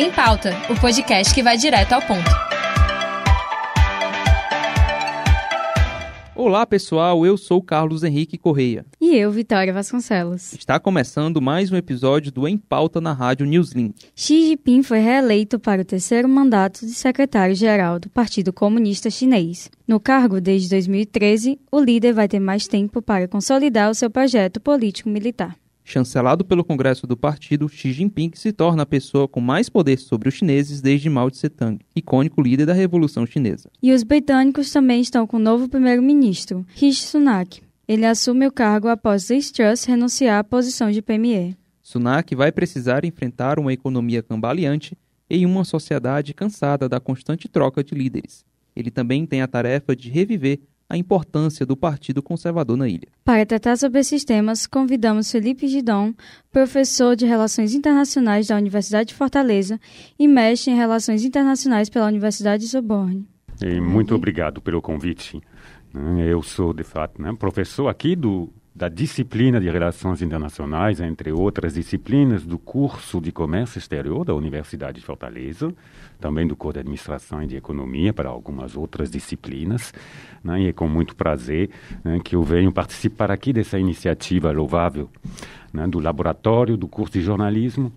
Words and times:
Em 0.00 0.12
Pauta, 0.12 0.52
o 0.70 0.80
podcast 0.80 1.34
que 1.34 1.42
vai 1.42 1.56
direto 1.56 1.92
ao 1.92 2.00
ponto. 2.00 2.30
Olá 6.36 6.64
pessoal, 6.64 7.26
eu 7.26 7.36
sou 7.36 7.60
Carlos 7.60 8.04
Henrique 8.04 8.38
Correia. 8.38 8.86
E 9.00 9.16
eu, 9.16 9.28
Vitória 9.32 9.72
Vasconcelos. 9.72 10.52
Está 10.52 10.78
começando 10.78 11.42
mais 11.42 11.72
um 11.72 11.76
episódio 11.76 12.30
do 12.30 12.46
Em 12.46 12.56
Pauta 12.56 13.00
na 13.00 13.12
Rádio 13.12 13.44
Newslink. 13.44 14.06
Xi 14.14 14.50
Jinping 14.50 14.84
foi 14.84 15.00
reeleito 15.00 15.58
para 15.58 15.82
o 15.82 15.84
terceiro 15.84 16.28
mandato 16.28 16.86
de 16.86 16.92
secretário-geral 16.92 17.98
do 17.98 18.08
Partido 18.08 18.52
Comunista 18.52 19.10
Chinês. 19.10 19.68
No 19.84 19.98
cargo 19.98 20.40
desde 20.40 20.68
2013, 20.68 21.58
o 21.72 21.80
líder 21.80 22.12
vai 22.12 22.28
ter 22.28 22.38
mais 22.38 22.68
tempo 22.68 23.02
para 23.02 23.26
consolidar 23.26 23.90
o 23.90 23.94
seu 23.96 24.08
projeto 24.08 24.60
político-militar. 24.60 25.56
Chancelado 25.88 26.44
pelo 26.44 26.62
Congresso 26.62 27.06
do 27.06 27.16
partido, 27.16 27.66
Xi 27.66 27.92
Jinping 27.94 28.32
se 28.34 28.52
torna 28.52 28.82
a 28.82 28.86
pessoa 28.86 29.26
com 29.26 29.40
mais 29.40 29.70
poder 29.70 29.98
sobre 29.98 30.28
os 30.28 30.34
chineses 30.34 30.82
desde 30.82 31.08
Mao 31.08 31.30
Tse-tung, 31.30 31.78
icônico 31.96 32.42
líder 32.42 32.66
da 32.66 32.74
Revolução 32.74 33.24
Chinesa. 33.24 33.70
E 33.82 33.90
os 33.90 34.02
britânicos 34.02 34.70
também 34.70 35.00
estão 35.00 35.26
com 35.26 35.38
o 35.38 35.40
novo 35.40 35.66
primeiro-ministro, 35.66 36.66
Rishi 36.74 37.04
Sunak. 37.04 37.62
Ele 37.88 38.04
assume 38.04 38.46
o 38.46 38.52
cargo 38.52 38.88
após 38.88 39.30
Liz 39.30 39.50
Truss 39.50 39.84
renunciar 39.84 40.38
à 40.38 40.44
posição 40.44 40.90
de 40.90 41.00
premier. 41.00 41.56
Sunak 41.82 42.34
vai 42.34 42.52
precisar 42.52 43.06
enfrentar 43.06 43.58
uma 43.58 43.72
economia 43.72 44.22
cambaleante 44.22 44.94
em 45.30 45.46
uma 45.46 45.64
sociedade 45.64 46.34
cansada 46.34 46.86
da 46.86 47.00
constante 47.00 47.48
troca 47.48 47.82
de 47.82 47.94
líderes. 47.94 48.44
Ele 48.76 48.90
também 48.90 49.24
tem 49.24 49.40
a 49.40 49.48
tarefa 49.48 49.96
de 49.96 50.10
reviver 50.10 50.60
a 50.88 50.96
importância 50.96 51.66
do 51.66 51.76
Partido 51.76 52.22
Conservador 52.22 52.76
na 52.76 52.88
ilha. 52.88 53.08
Para 53.24 53.44
tratar 53.44 53.76
sobre 53.76 54.00
esses 54.00 54.24
temas, 54.24 54.66
convidamos 54.66 55.30
Felipe 55.30 55.68
Gidon, 55.68 56.14
professor 56.50 57.14
de 57.14 57.26
Relações 57.26 57.74
Internacionais 57.74 58.46
da 58.46 58.56
Universidade 58.56 59.10
de 59.10 59.14
Fortaleza 59.14 59.78
e 60.18 60.26
mestre 60.26 60.72
em 60.72 60.76
Relações 60.76 61.24
Internacionais 61.24 61.90
pela 61.90 62.06
Universidade 62.06 62.64
de 62.64 62.70
Soborne. 62.70 63.26
E 63.62 63.80
muito 63.80 64.14
obrigado 64.14 64.60
pelo 64.60 64.80
convite. 64.80 65.40
Eu 66.18 66.42
sou, 66.42 66.72
de 66.72 66.84
fato, 66.84 67.20
né, 67.20 67.34
professor 67.38 67.88
aqui 67.88 68.14
do 68.14 68.48
da 68.78 68.88
disciplina 68.88 69.60
de 69.60 69.68
Relações 69.68 70.22
Internacionais, 70.22 71.00
entre 71.00 71.32
outras 71.32 71.74
disciplinas, 71.74 72.46
do 72.46 72.56
curso 72.56 73.20
de 73.20 73.32
Comércio 73.32 73.76
Exterior 73.76 74.24
da 74.24 74.32
Universidade 74.32 75.00
de 75.00 75.04
Fortaleza, 75.04 75.74
também 76.20 76.46
do 76.46 76.54
curso 76.54 76.74
de 76.74 76.78
Administração 76.78 77.42
e 77.42 77.48
de 77.48 77.56
Economia 77.56 78.12
para 78.12 78.28
algumas 78.28 78.76
outras 78.76 79.10
disciplinas. 79.10 79.92
Né? 80.44 80.62
E 80.62 80.68
é 80.68 80.72
com 80.72 80.86
muito 80.86 81.16
prazer 81.16 81.70
né, 82.04 82.20
que 82.22 82.36
eu 82.36 82.44
venho 82.44 82.70
participar 82.70 83.32
aqui 83.32 83.52
dessa 83.52 83.80
iniciativa 83.80 84.52
louvável 84.52 85.10
né, 85.72 85.84
do 85.88 85.98
Laboratório 85.98 86.76
do 86.76 86.86
Curso 86.86 87.14
de 87.14 87.20
Jornalismo, 87.20 87.92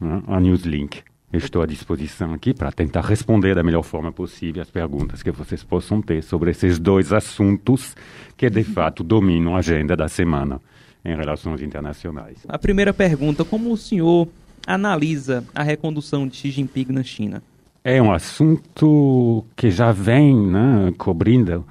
né, 0.00 0.24
a 0.26 0.40
Newslink. 0.40 1.04
Estou 1.36 1.60
à 1.60 1.66
disposição 1.66 2.32
aqui 2.32 2.54
para 2.54 2.72
tentar 2.72 3.02
responder 3.02 3.54
da 3.54 3.62
melhor 3.62 3.82
forma 3.82 4.10
possível 4.10 4.62
as 4.62 4.70
perguntas 4.70 5.22
que 5.22 5.30
vocês 5.30 5.62
possam 5.62 6.00
ter 6.00 6.22
sobre 6.22 6.50
esses 6.50 6.78
dois 6.78 7.12
assuntos 7.12 7.94
que, 8.36 8.48
de 8.48 8.64
fato, 8.64 9.04
dominam 9.04 9.54
a 9.54 9.58
agenda 9.58 9.94
da 9.94 10.08
semana 10.08 10.60
em 11.04 11.14
relações 11.14 11.60
internacionais. 11.60 12.38
A 12.48 12.58
primeira 12.58 12.94
pergunta: 12.94 13.44
como 13.44 13.70
o 13.70 13.76
senhor 13.76 14.26
analisa 14.66 15.44
a 15.54 15.62
recondução 15.62 16.26
de 16.26 16.36
Xi 16.36 16.50
Jinping 16.50 16.86
na 16.90 17.02
China? 17.02 17.42
É 17.84 18.00
um 18.00 18.10
assunto 18.10 19.44
que 19.54 19.70
já 19.70 19.92
vem 19.92 20.34
né, 20.34 20.92
cobrindo 20.96 21.66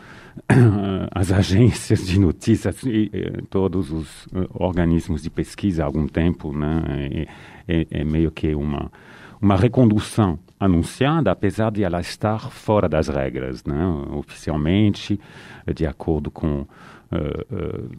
as 1.12 1.32
agências 1.32 2.06
de 2.06 2.20
notícias 2.20 2.84
e, 2.84 3.10
todos 3.50 3.92
os 3.92 4.28
organismos 4.54 5.24
de 5.24 5.30
pesquisa 5.32 5.82
há 5.82 5.86
algum 5.88 6.08
tempo. 6.08 6.56
Né, 6.56 6.84
é, 6.88 7.28
é, 7.68 7.88
é 7.90 8.04
meio 8.04 8.30
que 8.32 8.54
uma 8.54 8.92
uma 9.46 9.56
recondução 9.56 10.40
anunciada, 10.60 11.30
apesar 11.30 11.72
de 11.72 11.84
ela 11.84 12.02
estar 12.02 12.50
fora 12.50 12.90
das 12.90 13.08
regras, 13.08 13.64
né? 13.64 13.86
oficialmente, 14.18 15.20
de 15.72 15.86
acordo 15.86 16.32
com 16.32 16.62
uh, 16.62 16.66
uh, 16.66 17.90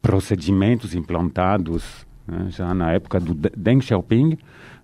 procedimentos 0.00 0.94
implantados 0.94 2.06
né? 2.26 2.46
já 2.48 2.72
na 2.72 2.92
época 2.92 3.20
do 3.20 3.34
Deng 3.34 3.82
Xiaoping, 3.82 4.38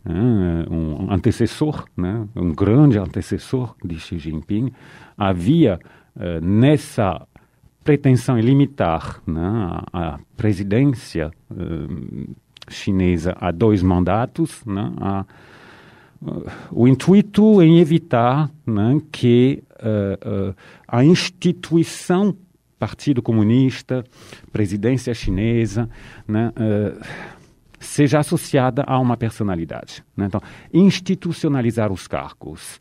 né? 0.05 0.67
um 0.71 1.11
antecessor, 1.11 1.87
né? 1.97 2.29
um 2.37 2.53
grande 2.53 2.99
antecessor 2.99 3.75
de 3.83 3.99
Xi 3.99 4.19
Jinping, 4.19 4.75
havia 5.17 5.81
uh, 6.15 6.45
nessa 6.45 7.27
pretensão 7.83 8.39
em 8.39 8.43
limitar 8.43 9.23
né? 9.27 9.41
a, 9.91 10.15
a, 10.17 10.19
presidência 10.37 11.31
chinesa 12.69 13.35
a 13.41 13.51
dois 13.51 13.83
mandatos, 13.83 14.63
né? 14.67 14.93
a, 15.01 15.25
o 16.71 16.87
intuito 16.87 17.63
em 17.63 17.79
evitar 17.79 18.51
né, 18.67 19.01
que 19.11 19.63
uh, 19.81 20.51
uh, 20.51 20.55
a 20.87 21.05
instituição 21.05 22.37
Partido 22.79 23.23
Comunista, 23.23 24.05
presidência 24.53 25.13
chinesa, 25.15 25.89
né, 26.27 26.51
uh, 26.51 27.01
seja 27.79 28.19
associada 28.19 28.85
a 28.87 28.99
uma 28.99 29.17
personalidade. 29.17 30.05
Né? 30.17 30.27
Então, 30.27 30.41
institucionalizar 30.73 31.91
os 31.91 32.07
cargos, 32.07 32.79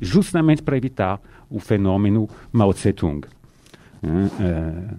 justamente 0.00 0.62
para 0.62 0.76
evitar 0.76 1.20
o 1.48 1.60
fenômeno 1.60 2.28
Mao 2.52 2.72
Tse-tung. 2.72 3.26
Né? 4.02 4.98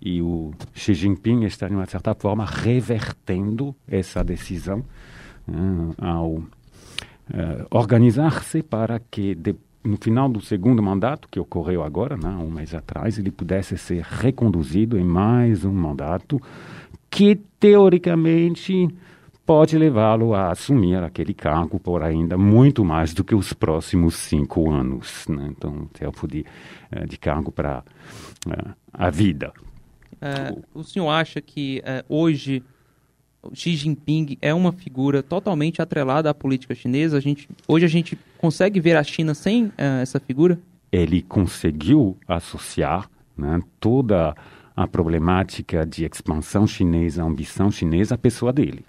e 0.00 0.22
o 0.22 0.52
Xi 0.72 0.94
Jinping 0.94 1.44
está, 1.44 1.68
de 1.68 1.74
uma 1.74 1.84
certa 1.84 2.14
forma, 2.14 2.44
revertendo 2.44 3.76
essa 3.86 4.24
decisão 4.24 4.82
né, 5.46 5.94
ao 5.98 6.42
uh, 7.30 7.66
organizar-se 7.70 8.62
para 8.62 9.00
que 9.10 9.34
de, 9.34 9.54
no 9.82 9.96
final 9.96 10.28
do 10.28 10.40
segundo 10.40 10.82
mandato, 10.82 11.28
que 11.30 11.40
ocorreu 11.40 11.82
agora, 11.82 12.16
né, 12.16 12.28
um 12.28 12.50
mês 12.50 12.74
atrás, 12.74 13.18
ele 13.18 13.30
pudesse 13.30 13.76
ser 13.78 14.02
reconduzido 14.02 14.98
em 14.98 15.04
mais 15.04 15.64
um 15.64 15.72
mandato 15.72 16.40
que, 17.10 17.36
teoricamente, 17.58 18.88
pode 19.46 19.76
levá-lo 19.76 20.34
a 20.34 20.50
assumir 20.50 21.02
aquele 21.02 21.34
cargo 21.34 21.80
por 21.80 22.02
ainda 22.02 22.36
muito 22.36 22.84
mais 22.84 23.12
do 23.14 23.24
que 23.24 23.34
os 23.34 23.52
próximos 23.52 24.14
cinco 24.14 24.70
anos. 24.70 25.26
Né? 25.28 25.48
Então, 25.50 25.86
tempo 25.92 26.28
de, 26.28 26.44
eh, 26.92 27.06
de 27.06 27.18
cargo 27.18 27.50
para 27.50 27.82
uh, 28.46 28.74
a 28.92 29.10
vida. 29.10 29.52
Uh, 30.14 30.62
o 30.74 30.84
senhor 30.84 31.08
acha 31.08 31.40
que 31.40 31.82
hoje 32.08 32.62
Xi 33.54 33.74
Jinping 33.74 34.36
é 34.40 34.52
uma 34.52 34.72
figura 34.72 35.22
totalmente 35.22 35.80
atrelada 35.80 36.28
à 36.30 36.34
política 36.34 36.74
chinesa. 36.74 37.16
A 37.16 37.20
gente, 37.20 37.48
hoje 37.66 37.84
a 37.84 37.88
gente 37.88 38.18
consegue 38.38 38.80
ver 38.80 38.96
a 38.96 39.02
China 39.02 39.34
sem 39.34 39.66
uh, 39.66 39.72
essa 40.02 40.20
figura? 40.20 40.58
Ele 40.92 41.22
conseguiu 41.22 42.16
associar 42.28 43.08
né, 43.36 43.60
toda 43.78 44.34
a 44.76 44.86
problemática 44.86 45.86
de 45.86 46.04
expansão 46.04 46.66
chinesa, 46.66 47.22
ambição 47.22 47.70
chinesa 47.70 48.14
à 48.14 48.18
pessoa 48.18 48.52
dele, 48.52 48.84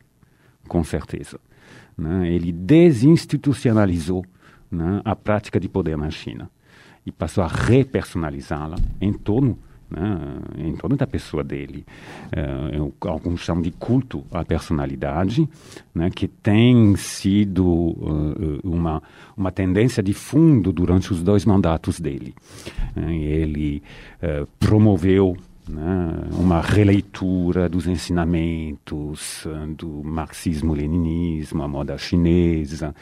com 0.68 0.84
certeza. 0.84 1.40
Né? 1.98 2.30
Ele 2.30 2.52
desinstitucionalizou 2.52 4.26
né, 4.70 5.02
a 5.06 5.16
prática 5.16 5.60
de 5.60 5.70
poder 5.70 5.98
na 5.98 6.10
China 6.10 6.50
e 7.06 7.12
passou 7.12 7.44
a 7.44 7.48
repersonalizá-la 7.48 8.78
em 9.00 9.14
torno 9.14 9.58
né, 9.91 10.40
em 10.57 10.75
torno 10.75 10.96
da 10.96 11.06
pessoa 11.06 11.44
dele. 11.44 11.85
É, 12.31 12.78
alguns 13.07 13.41
chamam 13.41 13.62
de 13.62 13.72
culto 13.72 14.24
à 14.31 14.44
personalidade, 14.46 15.47
né, 15.94 16.09
que 16.09 16.28
tem 16.28 16.96
sido 16.96 17.66
uh, 17.66 18.59
uma, 18.63 19.03
uma 19.35 19.52
tendência 19.52 20.02
de 20.02 20.13
fundo 20.13 20.72
durante 20.72 21.12
os 21.12 21.22
dois 21.22 21.46
mandatos 21.46 22.00
dele. 22.00 22.34
ele 22.96 23.84
uh, 24.24 24.47
promoveu 24.59 25.35
né, 25.68 26.30
uma 26.32 26.62
releitura 26.62 27.70
dos 27.70 27.88
ensinamentos 27.88 29.46
eh, 29.46 29.68
do 29.78 30.04
marxismo-leninismo, 30.04 31.64
a 31.64 31.68
moda 31.68 31.98
chinesa. 31.98 32.96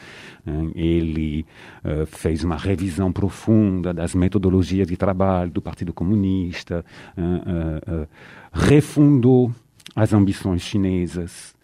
Né, 0.44 0.70
ele 0.74 1.46
uh, 1.84 2.06
fez 2.06 2.44
uma 2.44 2.56
revisão 2.56 3.12
profunda 3.12 3.92
das 3.92 4.14
metodologias 4.14 4.86
de 4.86 4.96
trabalho 4.96 5.50
do 5.50 5.62
Partido 5.62 5.92
Comunista, 5.92 6.84
uh, 7.16 8.02
uh, 8.02 8.08
refundou 8.52 9.52
as 9.94 10.12
ambições 10.12 10.62
chinesas 10.62 11.54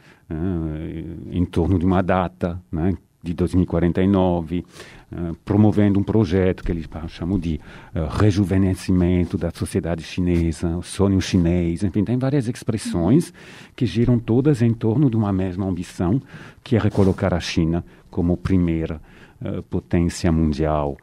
em 1.31 1.45
torno 1.45 1.79
de 1.79 1.85
uma 1.85 2.03
data, 2.03 2.61
né, 2.73 2.97
de 3.23 3.35
2049, 3.35 4.65
uh, 5.13 5.35
promovendo 5.45 5.99
um 5.99 6.03
projeto 6.03 6.63
que 6.63 6.71
eles 6.71 6.89
chamam 7.09 7.39
de 7.39 7.61
uh, 7.95 8.07
rejuvenescimento 8.09 9.37
da 9.37 9.51
sociedade 9.51 10.03
chinesa, 10.03 10.77
o 10.77 10.83
sonho 10.83 11.21
chinês, 11.21 11.83
enfim, 11.83 12.05
tem 12.05 12.19
várias 12.19 12.49
expressões 12.49 13.33
que 13.75 13.87
giram 13.87 14.19
todas 14.19 14.63
em 14.63 14.73
torno 14.73 15.11
de 15.11 15.17
uma 15.17 15.33
mesma 15.33 15.67
ambição, 15.67 16.21
que 16.63 16.77
é 16.77 16.79
recolocar 16.79 17.35
a 17.35 17.41
China 17.41 17.85
como 18.11 18.37
primeira 18.37 19.01
uh, 19.41 19.63
potência 19.65 20.31
mundial 20.31 20.97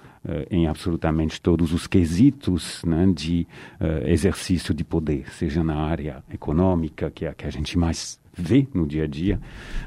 em 0.50 0.68
absolutamente 0.68 1.42
todos 1.42 1.74
os 1.74 1.86
quesitos 1.86 2.82
né, 2.86 3.12
de 3.14 3.46
exercício 4.06 4.74
de 4.74 4.82
poder, 4.82 5.30
seja 5.34 5.62
na 5.62 5.76
área 5.76 6.24
econômica, 6.34 7.12
que 7.12 7.26
é 7.26 7.28
a 7.28 7.34
que 7.34 7.46
a 7.46 7.50
gente 7.50 7.78
mais 7.78 8.18
vê 8.36 8.68
no 8.74 8.88
dia 8.88 9.04
a 9.04 9.08
dia, 9.08 9.40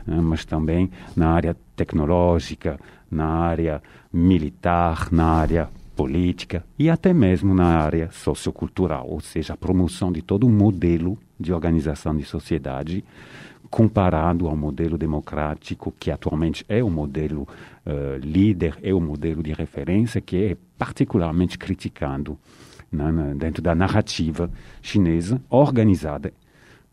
né, 0.06 0.20
mas 0.20 0.44
também 0.44 0.90
na 1.14 1.30
área 1.30 1.56
tecnológica, 1.74 2.78
na 3.10 3.26
área 3.26 3.82
militar, 4.12 5.08
na 5.12 5.24
área 5.24 5.68
política 5.94 6.64
e 6.78 6.90
até 6.90 7.12
mesmo 7.12 7.54
na 7.54 7.78
área 7.78 8.10
sociocultural, 8.12 9.08
ou 9.08 9.20
seja, 9.20 9.54
a 9.54 9.56
promoção 9.56 10.12
de 10.12 10.22
todo 10.22 10.46
um 10.46 10.52
modelo 10.52 11.18
de 11.40 11.52
organização 11.52 12.16
de 12.16 12.24
sociedade 12.24 13.02
comparado 13.70 14.46
ao 14.46 14.56
modelo 14.56 14.96
democrático 14.96 15.92
que 15.98 16.10
atualmente 16.10 16.64
é 16.68 16.84
o 16.84 16.90
modelo 16.90 17.42
uh, 17.42 18.18
líder, 18.22 18.78
é 18.82 18.94
o 18.94 19.00
modelo 19.00 19.42
de 19.42 19.52
referência 19.52 20.20
que 20.20 20.36
é 20.36 20.56
particularmente 20.78 21.58
criticado 21.58 22.38
né, 22.92 23.34
dentro 23.36 23.62
da 23.62 23.74
narrativa 23.74 24.50
chinesa 24.80 25.40
organizada 25.50 26.32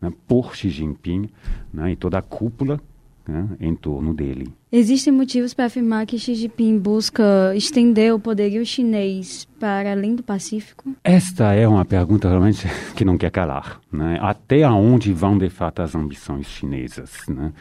né, 0.04 0.12
por 0.28 0.54
Xi 0.54 0.68
Jinping 0.68 1.30
né, 1.72 1.92
e 1.92 1.96
toda 1.96 2.18
a 2.18 2.22
cúpula 2.22 2.78
né, 3.26 3.48
em 3.58 3.74
torno 3.74 4.12
dele. 4.12 4.52
Existem 4.70 5.12
motivos 5.12 5.54
para 5.54 5.64
afirmar 5.64 6.04
que 6.04 6.18
Xi 6.18 6.34
Jinping 6.34 6.78
busca 6.78 7.54
estender 7.56 8.12
o 8.12 8.20
poderio 8.20 8.64
chinês 8.66 9.48
para 9.58 9.92
além 9.92 10.14
do 10.14 10.22
Pacífico? 10.22 10.94
Esta 11.02 11.54
é 11.54 11.66
uma 11.66 11.84
pergunta 11.84 12.28
realmente 12.28 12.66
que 12.94 13.04
não 13.04 13.16
quer 13.16 13.30
calar. 13.30 13.80
Né? 13.90 14.18
Até 14.20 14.68
onde 14.68 15.12
vão 15.12 15.38
de 15.38 15.48
fato 15.48 15.80
as 15.80 15.94
ambições 15.94 16.46
chinesas? 16.46 17.22
Né? 17.28 17.52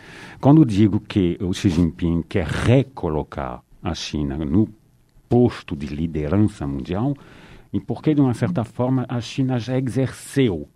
Quando 0.41 0.65
digo 0.65 0.99
que 0.99 1.37
o 1.39 1.53
Xi 1.53 1.69
Jinping 1.69 2.23
quer 2.27 2.45
recolocar 2.45 3.63
a 3.81 3.93
China 3.93 4.37
no 4.37 4.67
posto 5.29 5.75
de 5.75 5.87
liderança 5.87 6.67
mundial, 6.67 7.15
e 7.71 7.79
porque, 7.79 8.13
de 8.13 8.21
uma 8.21 8.35
certa 8.35 8.63
forma, 8.63 9.03
a 9.09 9.19
China 9.19 9.57
já 9.57 9.77
exerceu 9.77 10.69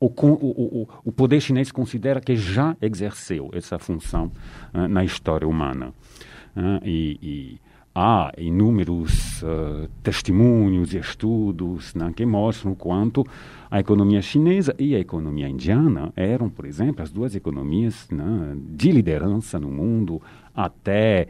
o, 0.00 0.06
o, 0.06 0.88
o, 1.04 1.12
poder 1.12 1.40
chinês 1.40 1.70
considera 1.72 2.20
que 2.20 2.36
já 2.36 2.76
exerceu 2.80 3.50
essa 3.52 3.78
função 3.78 4.30
uh, 4.74 4.88
na 4.88 5.04
história 5.04 5.46
humana. 5.46 5.92
Uh, 6.56 6.84
e, 6.84 7.18
e, 7.22 7.60
há 7.96 8.32
inúmeros 8.36 9.40
uh, 9.42 9.88
testemunhos 10.02 10.92
e 10.92 10.98
estudos 10.98 11.94
né, 11.94 12.12
que 12.14 12.26
mostram 12.26 12.74
quanto 12.74 13.24
a 13.70 13.78
economia 13.78 14.20
chinesa 14.20 14.74
e 14.80 14.96
a 14.96 14.98
economia 14.98 15.48
indiana 15.48 16.12
eram, 16.16 16.50
por 16.50 16.64
exemplo, 16.64 17.04
as 17.04 17.12
duas 17.12 17.36
economias 17.36 18.08
né, 18.10 18.56
de 18.56 18.90
liderança 18.90 19.60
no 19.60 19.70
mundo 19.70 20.20
até 20.52 21.28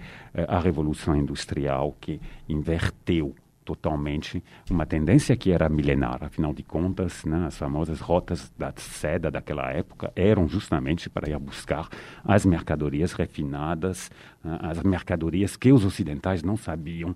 a 0.49 0.59
Revolução 0.59 1.15
Industrial, 1.15 1.95
que 2.01 2.19
inverteu 2.49 3.35
totalmente 3.65 4.43
uma 4.71 4.85
tendência 4.85 5.37
que 5.37 5.51
era 5.51 5.69
milenar. 5.69 6.23
Afinal 6.23 6.53
de 6.53 6.63
contas, 6.63 7.25
né, 7.25 7.47
as 7.47 7.57
famosas 7.57 8.01
rotas 8.01 8.53
da 8.59 8.73
seda 8.77 9.31
daquela 9.31 9.71
época 9.73 10.13
eram 10.15 10.49
justamente 10.49 11.09
para 11.09 11.29
ir 11.29 11.39
buscar 11.39 11.89
as 12.25 12.45
mercadorias 12.45 13.13
refinadas, 13.13 14.11
uh, 14.45 14.59
as 14.61 14.83
mercadorias 14.83 15.57
que 15.57 15.73
os 15.73 15.85
ocidentais 15.85 16.43
não 16.43 16.57
sabiam 16.57 17.15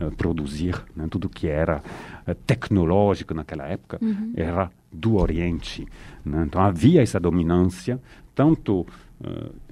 uh, 0.00 0.10
produzir. 0.16 0.74
Né, 0.96 1.06
tudo 1.10 1.28
que 1.28 1.46
era 1.46 1.82
uh, 2.26 2.34
tecnológico 2.34 3.34
naquela 3.34 3.66
época 3.66 3.98
uhum. 4.00 4.32
era 4.36 4.70
do 4.90 5.16
Oriente. 5.16 5.86
Né, 6.24 6.44
então 6.46 6.62
havia 6.62 7.02
essa 7.02 7.20
dominância, 7.20 8.00
tanto 8.34 8.86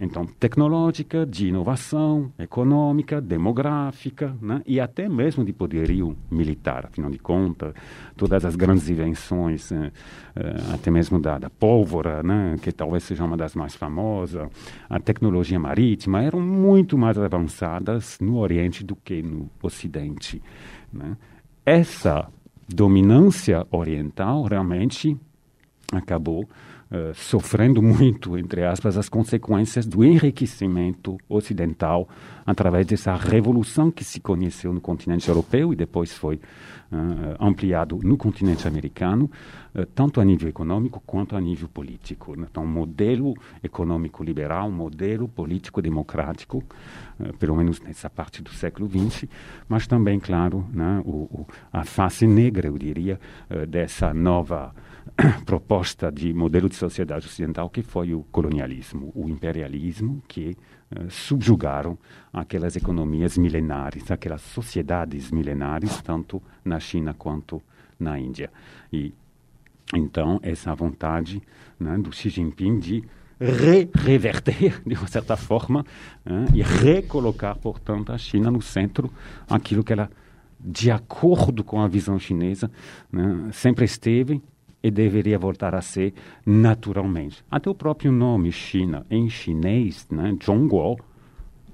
então, 0.00 0.26
tecnológica, 0.26 1.24
de 1.24 1.48
inovação, 1.48 2.32
econômica, 2.36 3.20
demográfica 3.20 4.36
né? 4.42 4.60
e 4.66 4.80
até 4.80 5.08
mesmo 5.08 5.44
de 5.44 5.52
poderio 5.52 6.16
militar. 6.28 6.86
Afinal 6.86 7.10
de 7.10 7.18
contas, 7.18 7.72
todas 8.16 8.44
as 8.44 8.56
grandes 8.56 8.88
invenções, 8.88 9.70
uh, 9.70 9.74
uh, 9.74 10.74
até 10.74 10.90
mesmo 10.90 11.20
da, 11.20 11.38
da 11.38 11.48
pólvora, 11.48 12.24
né? 12.24 12.56
que 12.60 12.72
talvez 12.72 13.04
seja 13.04 13.24
uma 13.24 13.36
das 13.36 13.54
mais 13.54 13.76
famosas, 13.76 14.48
a 14.90 14.98
tecnologia 14.98 15.60
marítima, 15.60 16.22
eram 16.22 16.40
muito 16.40 16.98
mais 16.98 17.16
avançadas 17.16 18.18
no 18.20 18.38
Oriente 18.38 18.82
do 18.82 18.96
que 18.96 19.22
no 19.22 19.48
Ocidente. 19.62 20.42
Né? 20.92 21.16
Essa 21.64 22.28
dominância 22.68 23.64
oriental 23.70 24.42
realmente 24.42 25.16
acabou 25.92 26.48
uh, 26.90 27.14
sofrendo 27.14 27.82
muito, 27.82 28.36
entre 28.38 28.64
aspas, 28.64 28.96
as 28.96 29.08
consequências 29.08 29.86
do 29.86 30.04
enriquecimento 30.04 31.18
ocidental 31.28 32.08
através 32.44 32.86
dessa 32.86 33.14
revolução 33.14 33.90
que 33.90 34.04
se 34.04 34.20
conheceu 34.20 34.72
no 34.72 34.80
continente 34.80 35.28
europeu 35.28 35.72
e 35.72 35.76
depois 35.76 36.12
foi 36.12 36.40
ampliado 37.38 37.98
no 38.02 38.16
continente 38.16 38.66
americano, 38.66 39.30
uh, 39.74 39.86
tanto 39.86 40.20
a 40.20 40.24
nível 40.24 40.48
econômico 40.48 41.02
quanto 41.04 41.36
a 41.36 41.40
nível 41.40 41.68
político. 41.68 42.34
Então, 42.38 42.64
um 42.64 42.66
modelo 42.66 43.34
econômico 43.62 44.22
liberal, 44.22 44.68
um 44.68 44.72
modelo 44.72 45.28
político 45.28 45.82
democrático, 45.82 46.62
pelo 47.38 47.56
menos 47.56 47.80
nessa 47.80 48.10
parte 48.10 48.42
do 48.42 48.50
século 48.50 48.88
XX, 48.88 49.26
mas 49.68 49.86
também, 49.86 50.20
claro, 50.20 50.66
né, 50.72 51.02
o, 51.04 51.24
o, 51.24 51.46
a 51.72 51.84
face 51.84 52.26
negra, 52.26 52.68
eu 52.68 52.76
diria, 52.76 53.18
dessa 53.68 54.12
nova 54.12 54.74
proposta 55.44 56.10
de 56.10 56.32
modelo 56.32 56.68
de 56.68 56.74
sociedade 56.76 57.26
ocidental 57.26 57.70
que 57.70 57.82
foi 57.82 58.14
o 58.14 58.22
colonialismo, 58.30 59.12
o 59.14 59.28
imperialismo 59.28 60.22
que 60.28 60.56
subjugaram 61.08 61.98
aquelas 62.32 62.76
economias 62.76 63.36
milenares, 63.36 64.10
aquelas 64.10 64.42
sociedades 64.42 65.30
milenares, 65.30 66.00
tanto 66.02 66.42
na 66.64 66.78
China 66.78 67.14
quanto 67.14 67.62
na 67.98 68.18
Índia. 68.18 68.50
E 68.92 69.12
então 69.94 70.38
essa 70.42 70.74
vontade 70.74 71.42
né, 71.78 71.96
do 71.98 72.12
Xi 72.12 72.28
Jinping 72.28 72.78
de 72.78 73.04
re 73.38 73.88
reverter, 73.94 74.80
de 74.86 74.94
uma 74.94 75.06
certa 75.06 75.36
forma, 75.36 75.84
né, 76.24 76.46
e 76.54 76.62
recolocar, 76.62 77.56
portanto, 77.56 78.12
a 78.12 78.18
China 78.18 78.50
no 78.50 78.62
centro, 78.62 79.12
aquilo 79.48 79.84
que 79.84 79.92
ela, 79.92 80.10
de 80.58 80.90
acordo 80.90 81.62
com 81.62 81.80
a 81.80 81.88
visão 81.88 82.18
chinesa, 82.18 82.70
né, 83.12 83.48
sempre 83.52 83.84
esteve 83.84 84.42
e 84.86 84.90
deveria 84.90 85.38
voltar 85.38 85.74
a 85.74 85.82
ser 85.82 86.14
naturalmente. 86.44 87.44
Até 87.50 87.68
o 87.68 87.74
próprio 87.74 88.12
nome 88.12 88.52
China, 88.52 89.04
em 89.10 89.28
chinês, 89.28 90.06
né, 90.10 90.36
Zhongguo, 90.44 90.96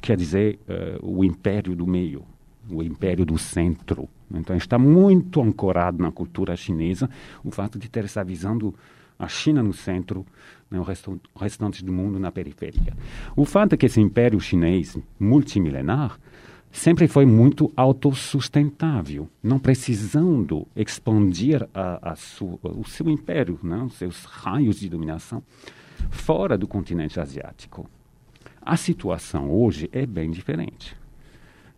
quer 0.00 0.16
dizer 0.16 0.58
uh, 0.66 1.18
o 1.18 1.22
império 1.22 1.76
do 1.76 1.86
meio, 1.86 2.24
o 2.70 2.82
império 2.82 3.24
do 3.26 3.36
centro. 3.36 4.08
Então 4.34 4.56
está 4.56 4.78
muito 4.78 5.42
ancorado 5.42 6.02
na 6.02 6.10
cultura 6.10 6.56
chinesa 6.56 7.08
o 7.44 7.50
fato 7.50 7.78
de 7.78 7.88
ter 7.88 8.04
essa 8.04 8.24
visão 8.24 8.56
do 8.56 8.74
a 9.18 9.28
China 9.28 9.62
no 9.62 9.72
centro, 9.72 10.26
né, 10.70 10.80
o, 10.80 10.82
o 10.82 11.38
restante 11.38 11.84
do 11.84 11.92
mundo 11.92 12.18
na 12.18 12.32
periferia. 12.32 12.92
O 13.36 13.44
fato 13.44 13.74
é 13.74 13.76
que 13.76 13.86
esse 13.86 14.00
império 14.00 14.40
chinês 14.40 14.98
multimilenar 15.20 16.18
sempre 16.72 17.06
foi 17.06 17.26
muito 17.26 17.70
autossustentável, 17.76 19.28
não 19.42 19.58
precisando 19.58 20.66
expandir 20.74 21.68
a, 21.74 22.12
a 22.12 22.16
sua, 22.16 22.58
o 22.62 22.84
seu 22.84 23.08
império, 23.10 23.60
né, 23.62 23.76
os 23.82 23.94
seus 23.94 24.24
raios 24.24 24.80
de 24.80 24.88
dominação 24.88 25.42
fora 26.10 26.56
do 26.56 26.66
continente 26.66 27.20
asiático. 27.20 27.88
A 28.60 28.76
situação 28.76 29.50
hoje 29.50 29.88
é 29.92 30.06
bem 30.06 30.30
diferente. 30.30 30.96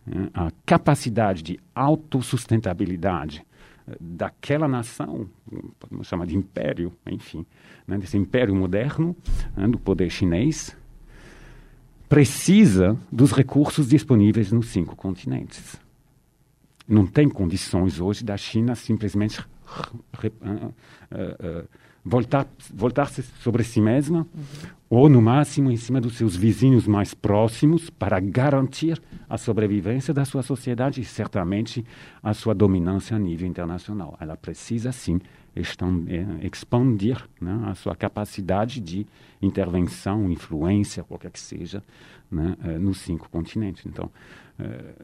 Né. 0.05 0.29
A 0.33 0.49
capacidade 0.65 1.43
de 1.43 1.59
autossustentabilidade 1.73 3.45
eh, 3.87 3.97
daquela 3.99 4.67
nação, 4.67 5.27
podemos 5.79 6.07
chamar 6.07 6.25
de 6.25 6.37
império, 6.37 6.93
enfim, 7.05 7.45
né, 7.85 7.97
desse 7.97 8.17
império 8.17 8.55
moderno, 8.55 9.15
né, 9.57 9.67
do 9.67 9.77
poder 9.77 10.09
chinês, 10.09 10.75
precisa 12.07 12.97
dos 13.11 13.31
recursos 13.31 13.87
disponíveis 13.87 14.51
nos 14.51 14.67
cinco 14.67 14.95
continentes. 14.95 15.75
Não 16.87 17.05
tem 17.05 17.27
condições 17.27 17.99
hoje 17.99 18.23
da 18.23 18.37
China 18.37 18.75
simplesmente 18.75 19.39
uh, 19.41 19.45
uh, 20.23 20.67
uh, 20.67 21.67
voltar, 22.03 22.47
voltar-se 22.71 23.23
sobre 23.41 23.63
si 23.63 23.81
mesma 23.81 24.19
uhum. 24.19 24.69
ou, 24.87 25.09
no 25.09 25.19
máximo, 25.19 25.71
em 25.71 25.77
cima 25.77 25.99
dos 25.99 26.15
seus 26.15 26.35
vizinhos 26.35 26.85
mais 26.85 27.15
próximos 27.15 27.89
para 27.89 28.19
garantir 28.19 29.01
a 29.27 29.37
sobrevivência 29.37 30.13
da 30.13 30.23
sua 30.23 30.43
sociedade 30.43 31.01
e, 31.01 31.05
certamente, 31.05 31.83
a 32.21 32.33
sua 32.35 32.53
dominância 32.53 33.15
a 33.15 33.19
nível 33.19 33.47
internacional. 33.47 34.15
Ela 34.21 34.37
precisa, 34.37 34.91
sim, 34.91 35.19
expandir 35.55 37.27
né, 37.39 37.61
a 37.65 37.75
sua 37.75 37.95
capacidade 37.95 38.81
de 38.81 39.07
intervenção, 39.41 40.29
influência, 40.29 41.03
qualquer 41.03 41.31
que 41.31 41.39
seja, 41.39 41.81
né, 42.29 42.57
eh, 42.63 42.77
nos 42.77 42.99
cinco 42.99 43.29
continentes. 43.29 43.85
Então, 43.85 44.11
eh, 44.59 44.95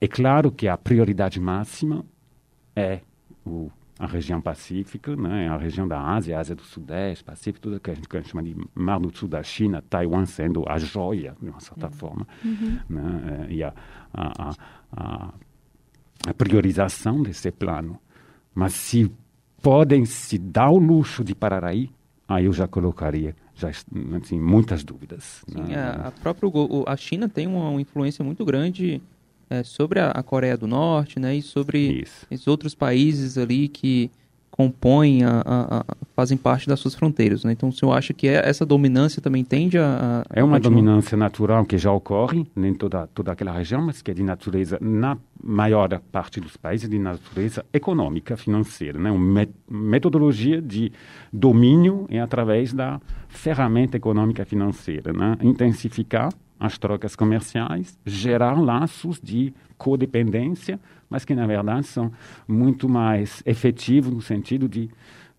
é 0.00 0.06
claro 0.06 0.52
que 0.52 0.68
a 0.68 0.76
prioridade 0.76 1.40
máxima 1.40 2.04
é 2.76 3.00
o, 3.46 3.70
a 3.98 4.06
região 4.06 4.40
pacífica, 4.42 5.16
né, 5.16 5.48
a 5.48 5.56
região 5.56 5.88
da 5.88 6.00
Ásia, 6.00 6.38
Ásia 6.38 6.54
do 6.54 6.62
Sudeste, 6.62 7.24
Pacífico, 7.24 7.60
tudo 7.60 7.80
que 7.80 7.90
a 7.90 7.94
gente, 7.94 8.08
que 8.08 8.16
a 8.16 8.20
gente 8.20 8.30
chama 8.30 8.42
de 8.42 8.54
Mar 8.74 9.00
do 9.00 9.16
Sul 9.16 9.28
da 9.28 9.42
China, 9.42 9.82
Taiwan 9.88 10.26
sendo 10.26 10.64
a 10.68 10.78
joia, 10.78 11.34
de 11.40 11.48
uma 11.48 11.60
certa 11.60 11.86
uhum. 11.86 11.92
forma, 11.92 12.28
uhum. 12.44 12.78
né, 12.90 13.46
e 13.48 13.64
a, 13.64 13.72
a, 14.12 14.54
a, 14.92 15.34
a 16.26 16.34
priorização 16.34 17.22
desse 17.22 17.50
plano. 17.50 17.98
Mas 18.54 18.74
se 18.74 19.10
podem 19.62 20.04
se 20.04 20.38
dar 20.38 20.70
o 20.70 20.78
luxo 20.78 21.24
de 21.24 21.34
parar 21.34 21.64
aí, 21.64 21.90
aí 22.26 22.44
eu 22.44 22.52
já 22.52 22.66
colocaria 22.66 23.34
já 23.54 23.68
assim, 23.68 24.38
muitas 24.40 24.84
dúvidas. 24.84 25.42
Sim, 25.48 25.62
né? 25.62 25.76
a, 25.76 26.08
a 26.08 26.10
própria 26.12 26.48
a 26.86 26.96
China 26.96 27.28
tem 27.28 27.46
uma, 27.46 27.80
influência 27.80 28.24
muito 28.24 28.44
grande 28.44 29.02
é, 29.50 29.62
sobre 29.64 29.98
a, 29.98 30.10
a, 30.10 30.22
Coreia 30.22 30.56
do 30.56 30.66
Norte, 30.66 31.18
né, 31.18 31.34
e 31.34 31.42
sobre 31.42 32.02
Isso. 32.02 32.26
esses 32.30 32.46
outros 32.46 32.74
países 32.74 33.36
ali 33.36 33.66
que 33.66 34.10
compõem, 34.58 35.22
a, 35.22 35.40
a, 35.46 35.78
a, 35.78 35.84
fazem 36.16 36.36
parte 36.36 36.66
das 36.66 36.80
suas 36.80 36.92
fronteiras. 36.92 37.44
Né? 37.44 37.52
Então, 37.52 37.68
o 37.68 37.72
senhor 37.72 37.92
acha 37.92 38.12
que 38.12 38.26
é, 38.26 38.42
essa 38.44 38.66
dominância 38.66 39.22
também 39.22 39.44
tende 39.44 39.78
a... 39.78 40.24
é 40.30 40.42
uma 40.42 40.58
dominância 40.58 41.16
natural 41.16 41.64
que 41.64 41.78
já 41.78 41.92
ocorre 41.92 42.44
em 42.56 42.74
toda, 42.74 43.06
toda 43.06 43.30
aquela 43.30 43.52
região, 43.52 43.80
mas 43.80 44.02
que 44.02 44.10
é 44.10 44.14
de 44.14 44.24
natureza, 44.24 44.76
na 44.80 45.16
maior 45.40 45.88
parte 46.10 46.40
dos 46.40 46.56
países, 46.56 46.90
de 46.90 46.98
natureza 46.98 47.64
econômica, 47.72 48.36
financeira. 48.36 48.98
Né? 48.98 49.12
Uma 49.12 49.46
metodologia 49.70 50.60
de 50.60 50.90
domínio 51.32 52.06
é 52.10 52.18
através 52.18 52.72
da 52.72 53.00
ferramenta 53.28 53.96
econômica 53.96 54.44
financeira. 54.44 55.12
Né? 55.12 55.38
Intensificar 55.40 56.32
as 56.58 56.78
trocas 56.78 57.14
comerciais, 57.14 57.98
gerar 58.04 58.60
laços 58.60 59.20
de 59.22 59.52
codependência, 59.76 60.80
mas 61.08 61.24
que 61.24 61.34
na 61.34 61.46
verdade 61.46 61.86
são 61.86 62.12
muito 62.46 62.88
mais 62.88 63.42
efetivos 63.46 64.12
no 64.12 64.20
sentido 64.20 64.68
de 64.68 64.90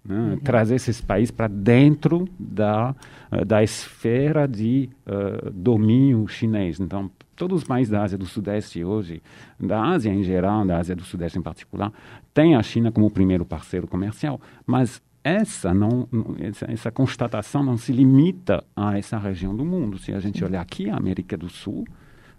né, 0.04 0.16
uhum. 0.16 0.40
trazer 0.40 0.76
esses 0.76 1.02
países 1.02 1.32
para 1.32 1.48
dentro 1.48 2.28
da, 2.40 2.96
uh, 3.32 3.46
da 3.46 3.62
esfera 3.62 4.48
de 4.48 4.90
uh, 5.06 5.52
domínio 5.52 6.28
chinês. 6.28 6.80
Então, 6.80 7.12
todos 7.36 7.62
os 7.62 7.68
países 7.68 7.92
da 7.92 8.04
Ásia 8.04 8.18
do 8.18 8.26
Sudeste 8.26 8.84
hoje, 8.84 9.22
da 9.60 9.82
Ásia 9.82 10.12
em 10.12 10.24
geral, 10.24 10.66
da 10.66 10.78
Ásia 10.78 10.96
do 10.96 11.04
Sudeste 11.04 11.38
em 11.38 11.42
particular, 11.42 11.92
têm 12.34 12.56
a 12.56 12.64
China 12.64 12.92
como 12.92 13.10
primeiro 13.12 13.46
parceiro 13.46 13.88
comercial, 13.88 14.40
mas 14.66 15.02
essa, 15.30 15.74
não, 15.74 16.08
essa, 16.40 16.72
essa 16.72 16.92
constatação 16.92 17.64
não 17.64 17.78
se 17.78 17.92
limita 17.92 18.64
a 18.76 18.98
essa 18.98 19.18
região 19.18 19.56
do 19.56 19.64
mundo. 19.64 19.98
Se 19.98 20.12
a 20.12 20.20
gente 20.20 20.44
olhar 20.44 20.62
aqui 20.62 20.90
a 20.90 20.98
América 20.98 21.38
do 21.38 21.50
Sul, 21.50 21.86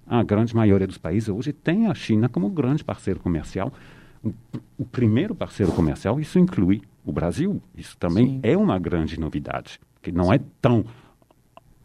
a 0.07 0.23
grande 0.23 0.55
maioria 0.55 0.87
dos 0.87 0.99
países 0.99 1.29
hoje 1.29 1.53
tem 1.53 1.87
a 1.87 1.95
China 1.95 2.29
como 2.29 2.49
grande 2.51 2.83
parceiro 2.83 3.21
comercial. 3.21 3.73
O, 4.23 4.33
o 4.79 4.85
primeiro 4.85 5.35
parceiro 5.35 5.73
comercial, 5.73 6.21
isso 6.21 6.39
inclui 6.39 6.83
o 7.05 7.13
Brasil. 7.13 7.63
Isso 7.77 7.97
também 7.97 8.27
Sim. 8.27 8.41
é 8.43 8.57
uma 8.57 8.79
grande 8.79 9.19
novidade, 9.19 9.81
que 10.03 10.11
não 10.11 10.33
é 10.33 10.41
tão 10.61 10.85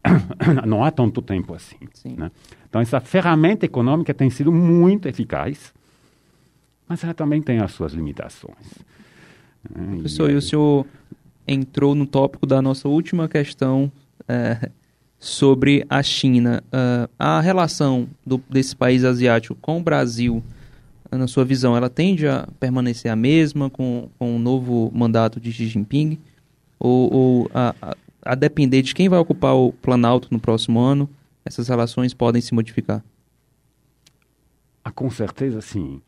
não 0.65 0.83
há 0.83 0.91
tanto 0.91 1.21
tempo 1.21 1.53
assim. 1.53 1.77
Né? 2.17 2.31
Então, 2.69 2.81
essa 2.81 2.99
ferramenta 2.99 3.65
econômica 3.65 4.13
tem 4.13 4.29
sido 4.29 4.51
muito 4.51 5.07
eficaz, 5.07 5.73
mas 6.87 7.03
ela 7.03 7.13
também 7.13 7.41
tem 7.41 7.59
as 7.59 7.71
suas 7.71 7.93
limitações. 7.93 8.85
Né? 9.73 9.95
Professor, 9.95 10.29
e, 10.29 10.35
o 10.35 10.41
senhor 10.41 10.85
entrou 11.47 11.95
no 11.95 12.05
tópico 12.05 12.45
da 12.45 12.61
nossa 12.61 12.87
última 12.87 13.27
questão 13.27 13.91
é, 14.27 14.69
sobre 15.19 15.85
a 15.89 16.01
China. 16.03 16.63
Uh, 16.67 17.09
a 17.17 17.39
relação 17.41 18.07
do, 18.25 18.41
desse 18.49 18.75
país 18.75 19.03
asiático 19.03 19.55
com 19.55 19.79
o 19.79 19.83
Brasil, 19.83 20.43
na 21.11 21.27
sua 21.27 21.45
visão, 21.45 21.75
ela 21.75 21.89
tende 21.89 22.27
a 22.27 22.47
permanecer 22.59 23.11
a 23.11 23.15
mesma 23.15 23.69
com, 23.69 24.09
com 24.19 24.35
o 24.35 24.39
novo 24.39 24.91
mandato 24.93 25.39
de 25.39 25.51
Xi 25.51 25.67
Jinping? 25.67 26.19
Ou, 26.79 27.13
ou 27.13 27.51
a, 27.53 27.73
a, 27.81 27.95
a, 28.23 28.35
depender 28.35 28.81
de 28.81 28.93
quem 28.93 29.07
vai 29.07 29.17
ocupar 29.17 29.55
o 29.55 29.71
Planalto 29.71 30.27
no 30.29 30.39
próximo 30.39 30.79
ano, 30.79 31.09
essas 31.45 31.69
relações 31.69 32.13
podem 32.13 32.41
se 32.41 32.53
modificar? 32.53 33.03
Ah, 34.83 34.91
com 34.91 35.09
certeza, 35.09 35.61
sim. 35.61 36.01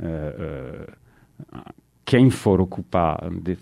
Uh, 0.00 0.90
uh, 1.42 1.74
quem 2.12 2.28
for 2.28 2.60
ocupar, 2.60 3.18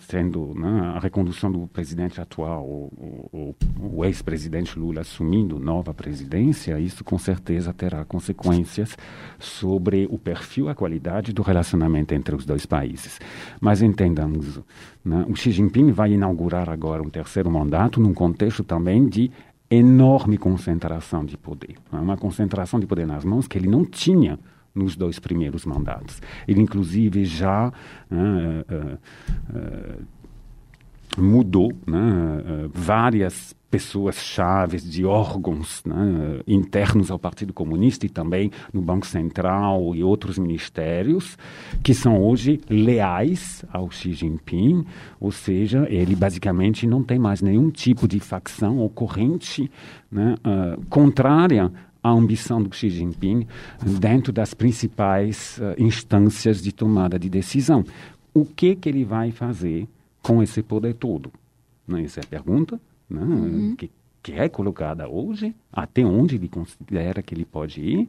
sendo 0.09 0.53
né, 0.57 0.95
a 0.97 0.99
recondução 0.99 1.53
do 1.53 1.69
presidente 1.69 2.21
atual, 2.21 2.65
o, 2.65 3.55
o 3.81 4.05
ex-presidente 4.05 4.77
Lula 4.77 5.03
assumindo 5.03 5.61
nova 5.61 5.95
presidência, 5.95 6.77
isso 6.81 7.05
com 7.05 7.17
certeza 7.17 7.73
terá 7.73 8.05
consequências 8.05 8.99
sobre 9.39 10.09
o 10.11 10.19
perfil, 10.19 10.69
a 10.69 10.75
qualidade 10.75 11.33
do 11.33 11.43
relacionamento 11.43 12.13
entre 12.13 12.35
os 12.35 12.45
dois 12.45 12.67
países. 12.67 13.21
Mas 13.61 13.83
entendamos, 13.83 14.59
né, 15.05 15.25
o 15.29 15.37
Xi 15.37 15.53
Jinping 15.53 15.93
vai 15.93 16.11
inaugurar 16.11 16.69
agora 16.69 17.05
um 17.05 17.09
terceiro 17.09 17.49
mandato 17.53 18.01
num 18.01 18.13
contexto 18.13 18.65
também 18.65 19.09
de 19.09 19.31
enorme 19.71 20.37
concentração 20.37 21.25
de 21.25 21.37
poder, 21.37 21.77
né, 21.93 22.01
uma 22.01 22.17
concentração 22.17 22.81
de 22.81 22.87
poder 22.89 23.07
nas 23.07 23.25
mãos 23.25 23.47
que 23.47 23.57
ele 23.57 23.69
não 23.69 23.85
tinha 23.85 24.41
nos 24.75 24.97
dois 24.97 25.19
primeiros 25.19 25.65
mandatos. 25.65 26.21
Ele, 26.47 26.61
inclusive, 26.61 27.25
já 27.25 27.69
uh, 27.69 28.15
uh, 28.75 28.99
uh, 29.57 30.07
mudou 31.21 31.73
né, 31.87 32.69
várias 32.73 33.55
pessoas 33.71 34.17
chaves 34.17 34.83
de 34.83 35.05
órgãos 35.05 35.83
né, 35.87 36.41
internos 36.47 37.11
ao 37.11 37.19
Partido 37.19 37.53
Comunista 37.53 38.05
e 38.05 38.09
também 38.09 38.51
no 38.73 38.83
Banco 38.83 39.07
Central 39.07 39.95
e 39.95 40.03
outros 40.03 40.39
ministérios 40.39 41.39
que 41.83 41.95
são 41.95 42.21
hoje 42.21 42.61
leais 42.69 43.65
ao 43.73 43.91
Xi 43.91 44.13
Jinping, 44.13 44.85
ou 45.21 45.31
seja, 45.31 45.87
ele 45.89 46.17
basicamente 46.17 46.87
não 46.87 47.05
tem 47.05 47.19
mais 47.19 47.41
nenhum 47.41 47.71
tipo 47.71 48.09
de 48.09 48.19
facção 48.19 48.79
ou 48.79 48.91
corrente 48.91 49.71
né, 50.11 50.35
uh, 50.45 50.85
contrária 50.87 51.73
a 52.03 52.11
ambição 52.11 52.63
do 52.63 52.75
Xi 52.75 52.89
Jinping 52.89 53.47
dentro 53.99 54.33
das 54.33 54.55
principais 54.55 55.59
uh, 55.59 55.81
instâncias 55.81 56.63
de 56.63 56.73
tomada 56.73 57.19
de 57.19 57.29
decisão. 57.29 57.85
O 58.33 58.45
que 58.45 58.75
que 58.75 58.89
ele 58.89 59.05
vai 59.05 59.31
fazer 59.31 59.89
com 60.23 60.43
esse 60.43 60.63
poder 60.63 60.95
todo? 60.95 61.31
Né? 61.87 62.05
Essa 62.05 62.21
é 62.21 62.25
a 62.25 62.27
pergunta 62.27 62.81
né? 63.09 63.23
uhum. 63.23 63.77
que, 63.77 63.91
que 64.23 64.33
é 64.33 64.49
colocada 64.49 65.09
hoje. 65.09 65.55
Até 65.73 66.05
onde 66.05 66.37
ele 66.37 66.49
considera 66.49 67.23
que 67.23 67.35
ele 67.35 67.45
pode 67.45 67.81
ir? 67.81 68.09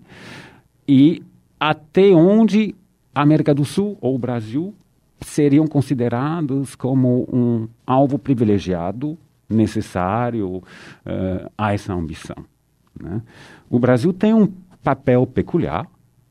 E 0.87 1.21
até 1.59 2.11
onde 2.11 2.75
a 3.13 3.21
América 3.21 3.53
do 3.53 3.65
Sul 3.65 3.97
ou 4.01 4.15
o 4.15 4.19
Brasil 4.19 4.73
seriam 5.21 5.67
considerados 5.67 6.75
como 6.75 7.27
um 7.31 7.67
alvo 7.85 8.17
privilegiado 8.17 9.17
necessário 9.47 10.57
uh, 10.57 11.51
a 11.57 11.73
essa 11.73 11.93
ambição. 11.93 12.50
Né? 12.99 13.21
O 13.69 13.79
Brasil 13.79 14.13
tem 14.13 14.33
um 14.33 14.47
papel 14.83 15.25
peculiar, 15.27 15.87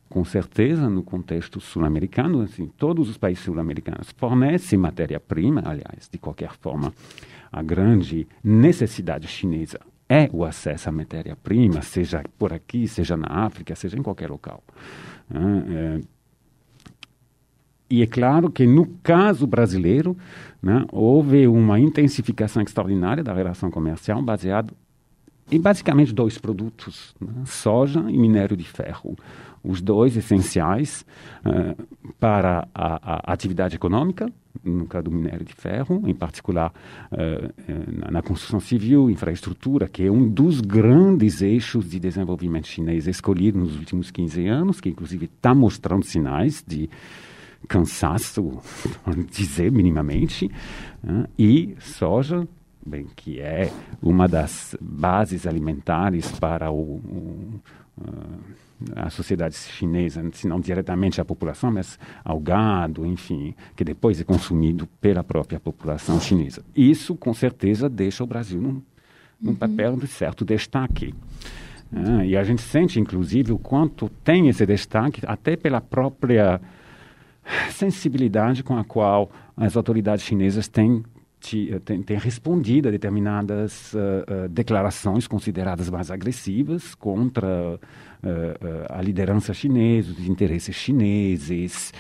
com 0.09 0.25
certeza, 0.25 0.89
no 0.91 1.03
contexto 1.03 1.61
sul-americano. 1.61 2.43
Assim, 2.43 2.67
todos 2.67 3.09
os 3.09 3.17
países 3.17 3.45
sul-americanos 3.45 4.11
fornecem 4.17 4.79
matéria-prima, 4.79 5.63
aliás, 5.65 6.09
de 6.11 6.19
qualquer 6.19 6.53
forma, 6.55 6.93
a 7.53 7.63
grande 7.63 8.27
necessidade 8.43 9.29
chinesa 9.29 9.79
é 10.09 10.29
o 10.33 10.45
acesso 10.45 10.89
à 10.89 10.93
matéria-prima, 10.93 11.83
seja 11.83 12.25
por 12.37 12.53
aqui, 12.53 12.89
seja 12.89 13.17
na 13.17 13.29
África, 13.29 13.77
seja 13.77 13.97
em 13.97 14.03
qualquer 14.03 14.29
local. 14.29 14.61
É, 15.33 16.01
e 17.89 18.03
é 18.03 18.07
claro 18.07 18.51
que 18.51 18.67
no 18.67 18.87
caso 19.05 19.47
brasileiro, 19.47 20.17
né, 20.61 20.85
houve 20.91 21.47
uma 21.47 21.79
intensificação 21.79 22.61
extraordinária 22.61 23.23
da 23.23 23.33
relação 23.33 23.71
comercial 23.71 24.21
baseada 24.21 24.75
e 25.51 25.59
basicamente 25.59 26.15
dois 26.15 26.39
produtos, 26.39 27.15
né? 27.21 27.43
soja 27.45 28.05
e 28.09 28.17
minério 28.17 28.57
de 28.57 28.65
ferro. 28.65 29.17
Os 29.63 29.83
dois 29.83 30.17
essenciais 30.17 31.05
uh, 31.45 31.77
para 32.19 32.67
a, 32.75 33.31
a, 33.31 33.33
atividade 33.33 33.77
econômica, 33.77 34.33
no 34.65 34.87
caso 34.87 35.05
do 35.05 35.11
minério 35.11 35.45
de 35.45 35.53
ferro, 35.53 36.03
em 36.07 36.15
particular 36.15 36.73
uh, 37.13 38.11
na, 38.11 38.23
construção 38.23 38.59
civil, 38.59 39.11
infraestrutura, 39.11 39.87
que 39.87 40.05
é 40.05 40.11
um 40.11 40.27
dos 40.27 40.61
grandes 40.61 41.43
eixos 41.43 41.91
de 41.91 42.01
desenvolvimento 42.01 42.69
chinês 42.69 43.07
escolhido 43.07 43.59
nos 43.59 43.77
últimos 43.77 44.11
15 44.11 44.47
anos, 44.47 44.81
que 44.81 44.89
inclusive 44.89 45.27
está 45.27 45.55
mostrando 45.55 46.05
sinais 46.05 46.65
de 46.67 46.89
cansaço, 47.69 48.61
dizer 49.31 49.71
minimamente, 49.71 50.51
uh, 51.05 51.29
e 51.39 51.75
soja 51.81 52.49
bem, 52.85 53.07
que 53.15 53.41
é 53.41 53.71
uma 54.03 54.27
das 54.27 54.77
bases 54.81 55.47
alimentares 55.47 56.31
para 56.33 56.71
o, 56.71 56.97
o, 56.97 57.61
a 58.97 59.11
sociedade 59.11 59.55
chinesa, 59.55 60.23
se 60.33 60.49
não 60.49 60.61
diretamente 60.61 61.21
a 61.21 61.25
população, 61.25 61.71
mas 61.71 61.99
ao 62.25 62.41
gado, 62.41 63.05
enfim, 63.05 63.55
que 63.77 63.85
depois 63.85 64.21
é 64.21 64.25
consumido 64.25 64.87
pela 65.01 65.23
própria 65.23 65.61
população 65.61 66.19
chinesa. 66.21 66.63
Isso, 66.75 67.15
com 67.15 67.35
certeza, 67.35 67.89
deixa 67.89 68.25
o 68.25 68.27
Brasil 68.27 68.61
num, 68.61 68.83
num 69.41 69.51
uhum. 69.51 69.57
papel 69.57 69.97
de 69.97 70.07
certo 70.07 70.45
destaque. 70.45 71.15
Ah, 71.93 72.25
e 72.25 72.37
a 72.37 72.45
gente 72.45 72.63
sente, 72.63 73.01
inclusive, 73.01 73.53
o 73.53 73.59
quanto 73.59 74.09
tem 74.25 74.49
esse 74.49 74.65
destaque, 74.65 75.21
até 75.27 75.57
pela 75.57 75.81
própria 75.81 76.61
sensibilidade 77.71 78.63
com 78.63 78.79
a 78.79 78.85
qual 78.85 79.31
as 79.57 79.77
autoridades 79.77 80.25
chinesas 80.25 80.69
têm 80.69 81.03
tem, 81.85 82.03
tem, 82.03 82.19
respondido 82.19 82.89
a 82.89 82.91
determinadas 82.91 83.95
uh, 83.95 83.97
uh, 83.97 84.49
declarações 84.49 85.27
consideradas 85.27 85.89
mais 85.89 86.11
agressivas 86.11 86.95
contra 86.95 87.75
uh, 87.75 87.79
a 88.89 89.01
liderança 89.01 89.55
chinesa, 89.55 90.13
os 90.13 90.27
interesses 90.27 90.77
chineses, 90.77 91.93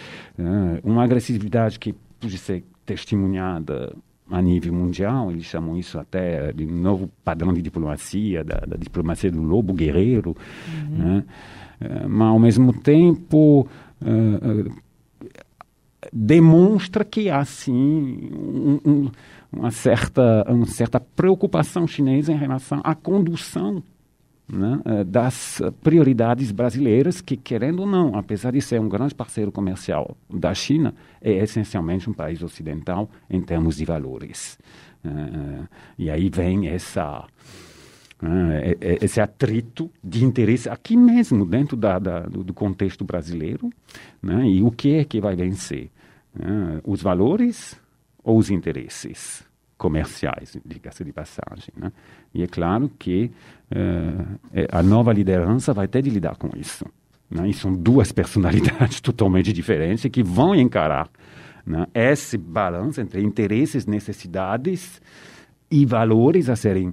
uma 0.84 1.04
agressividade 1.04 1.78
que 1.78 1.94
pode 2.20 2.36
ser 2.36 2.64
testemunhada 2.84 3.94
a 4.30 4.40
nível 4.42 4.72
mundial, 4.72 5.30
eles 5.30 5.44
chamam 5.44 5.76
isso 5.76 5.98
até 5.98 6.52
de 6.52 6.66
novo 6.66 7.10
padrão 7.24 7.52
de 7.52 7.62
diplomacia, 7.62 8.44
da, 8.44 8.60
da 8.60 8.76
diplomacia 8.76 9.30
do 9.30 9.42
lobo 9.42 9.72
guerreiro, 9.72 10.36
uhum. 10.68 10.96
né? 10.96 11.24
mas 12.08 12.28
ao 12.28 12.38
mesmo 12.38 12.72
tempo 12.72 13.66
demonstra 16.12 17.04
que 17.04 17.28
há 17.28 17.44
sim 17.44 18.30
um, 18.32 18.80
um, 18.84 19.10
uma, 19.52 19.70
certa, 19.70 20.44
uma 20.48 20.66
certa 20.66 21.00
preocupação 21.00 21.86
chinesa 21.86 22.32
em 22.32 22.36
relação 22.36 22.80
à 22.84 22.94
condução 22.94 23.82
né, 24.52 24.80
eh, 24.84 25.04
das 25.04 25.62
prioridades 25.82 26.50
brasileiras, 26.50 27.20
que, 27.20 27.36
querendo 27.36 27.80
ou 27.80 27.86
não, 27.86 28.16
apesar 28.16 28.52
de 28.52 28.60
ser 28.60 28.80
um 28.80 28.88
grande 28.88 29.14
parceiro 29.14 29.52
comercial 29.52 30.16
da 30.28 30.52
China, 30.54 30.94
é 31.20 31.32
essencialmente 31.32 32.10
um 32.10 32.12
país 32.12 32.42
ocidental 32.42 33.08
em 33.28 33.40
termos 33.40 33.76
de 33.76 33.84
valores. 33.84 34.58
Uh, 35.04 35.66
e 35.98 36.10
aí 36.10 36.28
vem 36.28 36.68
essa, 36.68 37.24
uh, 38.22 38.98
esse 39.00 39.20
atrito 39.20 39.90
de 40.02 40.24
interesse 40.24 40.68
aqui 40.68 40.96
mesmo, 40.96 41.44
dentro 41.44 41.76
da, 41.76 41.98
da, 41.98 42.20
do, 42.20 42.54
contexto 42.54 43.04
brasileiro. 43.04 43.70
Né, 44.22 44.46
e 44.46 44.62
o 44.62 44.70
que 44.70 44.94
é 44.94 45.04
que 45.04 45.20
vai 45.20 45.34
vencer? 45.36 45.90
Uh, 46.34 46.80
os 46.84 47.02
valores 47.02 47.80
ou 48.22 48.38
os 48.38 48.50
interesses? 48.50 49.48
comerciais, 49.80 50.58
diga-se 50.62 51.02
de 51.02 51.10
passagem. 51.10 51.72
Né? 51.74 51.90
E 52.34 52.42
é 52.42 52.46
claro 52.46 52.90
que 52.98 53.30
uh, 53.72 54.38
a 54.70 54.82
nova 54.82 55.10
liderança 55.10 55.72
vai 55.72 55.88
ter 55.88 56.02
de 56.02 56.10
lidar 56.10 56.36
com 56.36 56.50
isso. 56.54 56.84
Né? 57.30 57.48
E 57.48 57.54
são 57.54 57.72
duas 57.72 58.12
personalidades 58.12 59.00
totalmente 59.00 59.54
diferentes 59.54 60.04
que 60.12 60.22
vão 60.22 60.54
encarar 60.54 61.08
né? 61.64 61.86
esse 61.94 62.36
balanço 62.36 63.00
entre 63.00 63.22
interesses, 63.22 63.86
necessidades 63.86 65.00
e 65.70 65.86
valores 65.86 66.50
a 66.50 66.56
serem 66.56 66.92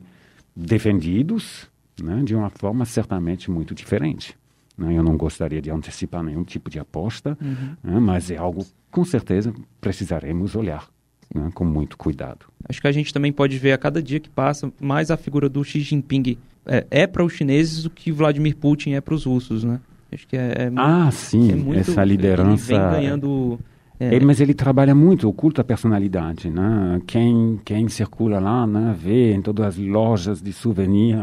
defendidos 0.58 1.70
né? 2.02 2.22
de 2.24 2.36
uma 2.36 2.50
forma 2.50 2.84
certamente 2.86 3.52
muito 3.52 3.76
diferente. 3.76 4.36
Né? 4.78 4.98
Eu 4.98 5.04
não 5.04 5.16
gostaria 5.16 5.62
de 5.62 5.70
antecipar 5.70 6.24
nenhum 6.24 6.44
tipo 6.44 6.70
de 6.70 6.80
aposta, 6.80 7.38
uhum. 7.40 7.76
né? 7.84 8.00
mas 8.00 8.32
é 8.32 8.38
algo 8.38 8.66
com 8.90 9.06
certeza 9.06 9.54
precisaremos 9.80 10.56
olhar 10.56 10.88
né, 11.34 11.52
com 11.54 11.64
muito 11.64 11.98
cuidado. 11.98 12.48
Acho 12.68 12.82
que 12.82 12.88
a 12.88 12.92
gente 12.92 13.14
também 13.14 13.32
pode 13.32 13.58
ver 13.58 13.74
a 13.74 13.78
cada 13.78 14.02
dia 14.02 14.20
que 14.20 14.30
passa 14.30 14.72
mais 14.82 15.12
a 15.12 15.18
figura 15.18 15.48
do 15.48 15.64
Xi 15.64 15.82
Jinping 15.82 16.38
é, 16.66 16.86
é 16.90 17.08
para 17.08 17.24
os 17.24 17.34
chineses 17.34 17.86
o 17.86 17.90
que 17.90 18.12
Vladimir 18.12 18.56
Putin 18.56 18.92
é 18.92 19.02
para 19.02 19.14
os 19.14 19.26
russos, 19.26 19.64
né? 19.64 19.80
Acho 20.12 20.28
que 20.28 20.38
é, 20.38 20.40
é 20.40 20.72
ah, 20.76 21.10
sim, 21.12 21.52
é 21.52 21.56
muito, 21.56 21.80
essa 21.80 22.04
liderança. 22.04 22.74
Ele 22.74 22.80
vem 22.82 22.92
ganhando 22.92 23.60
é. 24.00 24.14
Ele, 24.14 24.26
mas 24.26 24.40
ele 24.40 24.54
trabalha 24.54 24.94
muito, 24.94 25.28
oculta 25.28 25.62
a 25.62 25.64
personalidade, 25.64 26.50
né? 26.50 27.02
Quem, 27.08 27.60
quem 27.66 27.88
circula 27.90 28.40
lá, 28.40 28.68
né, 28.68 28.96
vê 28.98 29.34
em 29.34 29.42
todas 29.42 29.66
as 29.66 29.78
lojas 29.78 30.42
de 30.42 30.54
souvenir 30.54 31.18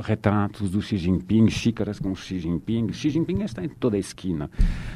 retratos 0.00 0.70
do 0.70 0.80
Xi 0.80 0.96
Jinping, 0.96 1.48
xícaras 1.50 1.98
com 1.98 2.14
Xi 2.14 2.38
Jinping. 2.38 2.92
Xi 2.92 3.10
Jinping 3.10 3.42
está 3.42 3.64
em 3.64 3.68
toda 3.68 3.96
a 3.96 3.98
esquina. 3.98 4.50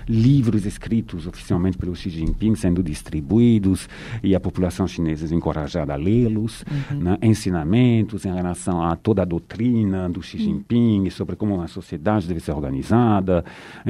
Livros 0.09 0.65
escritos 0.65 1.27
oficialmente 1.27 1.77
pelo 1.77 1.95
Xi 1.95 2.11
Jinping 2.11 2.55
sendo 2.55 2.83
distribuídos 2.83 3.89
e 4.23 4.35
a 4.35 4.41
população 4.41 4.87
chinesa 4.87 5.35
encorajada 5.35 5.93
a 5.93 5.97
lê-los. 5.97 6.65
Uhum. 6.91 7.01
Né? 7.01 7.19
Ensinamentos 7.23 8.25
em 8.25 8.33
relação 8.33 8.83
a 8.83 8.97
toda 8.97 9.23
a 9.23 9.25
doutrina 9.25 10.09
do 10.09 10.23
Xi 10.23 10.39
Jinping 10.39 11.05
uhum. 11.05 11.11
sobre 11.11 11.37
como 11.37 11.61
a 11.61 11.67
sociedade 11.67 12.29
deve 12.29 12.41
ser 12.41 12.53
organizada. 12.53 13.45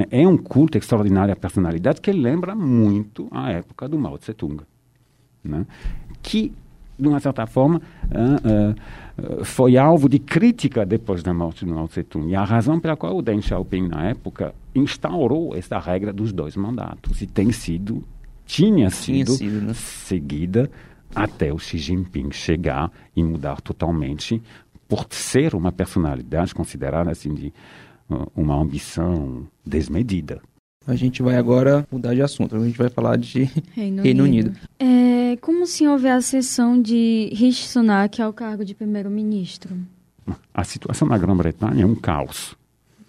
É 0.09 0.27
um 0.27 0.37
culto 0.37 0.77
extraordinário 0.77 1.33
à 1.33 1.35
personalidade 1.35 2.01
que 2.01 2.11
lembra 2.11 2.55
muito 2.55 3.26
a 3.31 3.51
época 3.51 3.87
do 3.87 3.97
Mao 3.97 4.17
Tse-tung. 4.17 4.61
Né? 5.43 5.65
Que, 6.21 6.53
de 6.97 7.07
uma 7.07 7.19
certa 7.19 7.45
forma, 7.45 7.81
uh, 8.05 9.41
uh, 9.41 9.45
foi 9.45 9.77
alvo 9.77 10.09
de 10.09 10.19
crítica 10.19 10.85
depois 10.85 11.23
da 11.23 11.33
morte 11.33 11.65
do 11.65 11.73
Mao 11.73 11.87
Tse-tung. 11.87 12.29
E 12.29 12.35
a 12.35 12.43
razão 12.43 12.79
pela 12.79 12.95
qual 12.95 13.17
o 13.17 13.21
Deng 13.21 13.41
Xiaoping, 13.41 13.87
na 13.87 14.09
época, 14.09 14.53
instaurou 14.75 15.55
essa 15.55 15.79
regra 15.79 16.11
dos 16.11 16.31
dois 16.33 16.55
mandatos. 16.55 17.21
E 17.21 17.27
tem 17.27 17.51
sido, 17.51 18.03
tinha 18.45 18.89
sido, 18.89 19.37
tinha 19.37 19.37
sido 19.37 19.61
né? 19.67 19.73
seguida 19.73 20.69
até 21.15 21.53
o 21.53 21.57
Xi 21.57 21.77
Jinping 21.77 22.31
chegar 22.31 22.91
e 23.15 23.23
mudar 23.23 23.61
totalmente 23.61 24.41
por 24.87 25.05
ser 25.09 25.55
uma 25.55 25.71
personalidade 25.71 26.53
considerada 26.53 27.11
assim 27.11 27.33
de 27.33 27.53
uh, 28.09 28.31
uma 28.35 28.55
ambição 28.55 29.47
desmedida. 29.65 30.41
A 30.87 30.95
gente 30.95 31.21
vai 31.21 31.35
agora 31.35 31.85
mudar 31.91 32.15
de 32.15 32.21
assunto. 32.21 32.55
A 32.55 32.65
gente 32.65 32.77
vai 32.77 32.89
falar 32.89 33.17
de 33.17 33.43
Reino, 33.75 34.01
Reino 34.01 34.23
Unido. 34.23 34.47
Unido. 34.47 34.59
É, 34.79 35.35
como 35.41 35.63
o 35.63 35.67
senhor 35.67 35.97
vê 35.97 36.09
a 36.09 36.21
sessão 36.21 36.81
de 36.81 37.29
Rishi 37.33 37.67
Sunak 37.67 38.21
ao 38.21 38.31
cargo 38.31 38.63
de 38.63 38.73
primeiro-ministro? 38.73 39.75
A 40.53 40.63
situação 40.63 41.07
na 41.07 41.17
Grã-Bretanha 41.17 41.83
é 41.83 41.85
um 41.85 41.95
caos. 41.95 42.55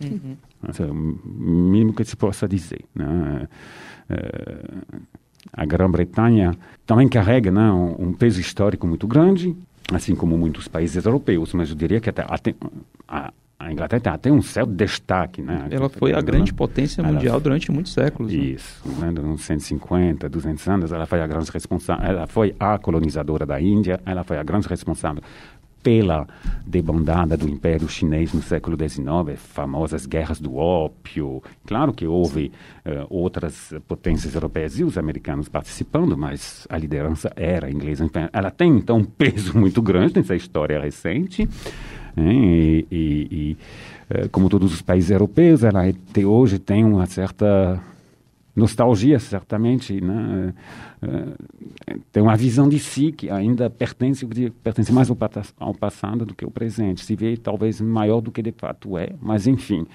Uhum. 0.03 0.37
É 0.63 0.83
o 0.83 0.95
mínimo 0.95 1.95
que 1.95 2.05
se 2.05 2.17
possa 2.17 2.49
dizer. 2.49 2.85
Né? 2.95 3.49
É, 4.11 4.65
a 5.53 5.65
Grã-Bretanha 5.65 6.57
também 6.85 7.09
carrega 7.09 7.51
né, 7.51 7.71
um, 7.71 8.09
um, 8.09 8.13
peso 8.13 8.41
histórico 8.41 8.87
muito 8.87 9.07
grande, 9.07 9.57
assim 9.93 10.15
como 10.15 10.37
muitos 10.37 10.67
países 10.69 11.05
europeus, 11.05 11.53
mas 11.53 11.71
eu 11.71 11.77
diria 11.77 12.01
que 12.01 12.11
até, 12.11 12.25
até 12.29 12.55
a, 13.07 13.33
a 13.59 13.73
Inglaterra 13.73 14.01
tem 14.01 14.13
até 14.13 14.33
um 14.33 14.41
certo 14.41 14.71
destaque, 14.71 15.43
né? 15.43 15.67
Ela 15.71 15.89
foi 15.89 16.15
a 16.15 16.21
grande 16.21 16.55
potência 16.55 17.03
mundial 17.03 17.35
ela, 17.35 17.41
durante 17.41 17.73
muitos 17.73 17.93
séculos. 17.93 18.33
Né? 18.33 18.39
Isso, 18.39 18.89
né? 19.01 19.13
uns 19.21 19.43
150, 19.43 20.29
200 20.29 20.69
anos, 20.69 20.93
ela 20.93 21.07
foi 21.07 21.21
a 21.21 21.27
grande 21.27 21.51
responsável, 21.51 22.07
ela 22.07 22.27
foi 22.29 22.55
a 22.59 22.79
colonizadora 22.79 23.45
da 23.45 23.61
Índia, 23.61 24.01
ela 24.07 24.23
foi 24.23 24.39
a 24.39 24.45
grande 24.45 24.69
responsável 24.69 25.23
pela 25.83 26.27
debandada 26.67 27.37
do 27.37 27.49
Império 27.49 27.89
Chinês 27.89 28.33
no 28.33 28.43
século 28.43 28.77
XIX, 28.77 29.41
famosas 29.41 30.07
guerras 30.07 30.41
do 30.41 30.57
ópio. 30.57 31.43
Claro 31.67 31.93
que 31.93 32.07
houve 32.07 32.53
uh, 32.85 33.07
outras 33.09 33.73
potências 33.87 34.35
europeias 34.35 34.79
e 34.79 34.85
os 34.85 34.99
americanos 34.99 35.49
participando, 35.49 36.17
mas 36.17 36.67
a 36.69 36.77
liderança 36.77 37.33
era 37.35 37.71
inglesa. 37.71 38.09
Ela 38.33 38.51
tem, 38.51 38.77
então, 38.77 38.99
um 38.99 39.05
peso 39.05 39.57
muito 39.59 39.81
grande 39.81 40.17
nessa 40.17 40.35
história 40.37 40.81
recente. 40.81 41.49
E, 42.19 42.87
e, 42.91 42.97
e, 43.31 43.57
eh, 44.11 44.29
como 44.29 44.49
todos 44.49 44.73
os 44.73 44.83
países 44.83 45.11
europeus, 45.11 45.63
ela 45.63 45.87
até 45.87 46.25
hoje 46.25 46.59
tem 46.59 46.85
uma 46.85 47.07
certa 47.07 47.83
nostalgia, 48.55 49.19
certamente, 49.19 50.01
né? 50.01 50.55
Eh, 51.01 51.97
tem 52.11 52.23
uma 52.23 52.37
visão 52.37 52.69
de 52.69 52.79
si 52.79 53.13
que 53.13 53.31
ainda 53.31 53.71
pertence, 53.71 54.27
pertence 54.63 54.93
mais 54.93 55.09
ao, 55.11 55.75
passado 55.75 56.27
do 56.27 56.35
que 56.35 56.45
ao 56.45 56.51
presente. 56.51 57.05
Se 57.05 57.15
vê 57.15 57.37
talvez 57.37 57.81
maior 57.81 58.21
do 58.21 58.33
que 58.33 58.43
de 58.43 58.53
fato 58.53 58.99
é, 58.99 59.11
mas 59.21 59.47
enfim. 59.47 59.87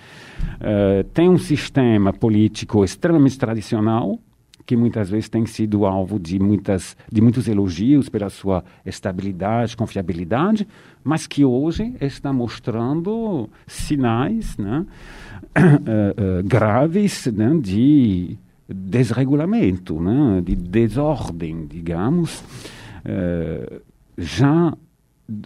Tem 1.14 1.30
um 1.30 1.38
sistema 1.38 2.14
político 2.14 2.86
extremamente 2.86 3.38
tradicional, 3.38 4.18
que 4.66 4.76
muitas 4.76 5.10
vezes 5.10 5.30
tem 5.30 5.46
sido 5.46 5.86
alvo 5.86 6.20
de, 6.20 6.40
muitas, 6.40 6.96
de 7.12 7.22
muitos 7.22 7.48
elogios 7.48 8.10
pela 8.10 8.30
sua 8.30 8.64
estabilidade, 8.86 9.76
confiabilidade, 9.76 10.68
mas 11.04 11.28
que 11.28 11.44
hoje 11.44 11.96
está 12.00 12.32
mostrando 12.32 13.50
sinais 13.68 14.58
né, 14.58 14.86
uh, 15.58 16.40
uh, 16.40 16.44
graves 16.44 17.28
né, 17.28 17.58
de 17.62 18.38
desregulamento, 18.68 20.00
né, 20.00 20.42
de 20.42 20.56
desordem, 20.56 21.66
digamos, 21.68 22.42
uh, 23.06 23.82
já 24.18 24.74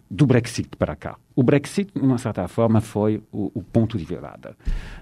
do 0.10 0.26
Brexit 0.26 0.70
para 0.78 0.96
cá. 0.96 1.18
O 1.36 1.44
Brexit, 1.44 1.92
de 1.94 2.02
uma 2.02 2.18
certa 2.18 2.48
forma, 2.48 2.82
foi 2.82 3.22
o, 3.32 3.52
o 3.54 3.62
ponto 3.62 3.98
de 3.98 4.06
virada. 4.06 4.56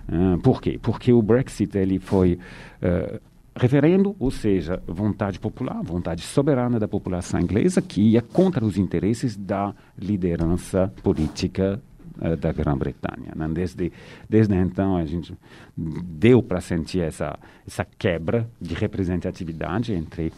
Uh, 0.08 0.38
por 0.40 0.62
quê? 0.62 0.80
Porque 0.82 1.14
o 1.14 1.22
Brexit 1.22 1.78
ele 1.78 2.00
foi 2.00 2.38
uh, 2.82 3.20
referendo, 3.56 4.16
ou 4.20 4.30
seja, 4.30 4.82
vontade 4.86 5.40
popular, 5.40 5.82
vontade 5.82 6.22
soberana 6.22 6.78
da 6.78 6.88
população 6.88 7.40
inglesa, 7.40 7.82
que 7.82 8.02
ia 8.02 8.22
contra 8.22 8.66
os 8.66 8.78
interesses 8.78 9.38
da 9.38 9.74
liderança 9.98 10.92
política 11.02 11.82
uh, 12.20 12.36
da 12.36 12.52
Grã-Bretanha. 12.52 13.32
Né? 13.34 13.48
Desde, 13.54 13.94
desde 14.30 14.54
então, 14.56 14.98
a 14.98 15.06
gente 15.06 15.34
deu 15.78 16.44
para 16.44 16.60
sentir 16.60 17.00
essa, 17.00 17.40
essa 17.66 17.86
quebra 17.98 18.46
de 18.60 18.76
representatividade 18.76 19.94
entre 19.94 20.34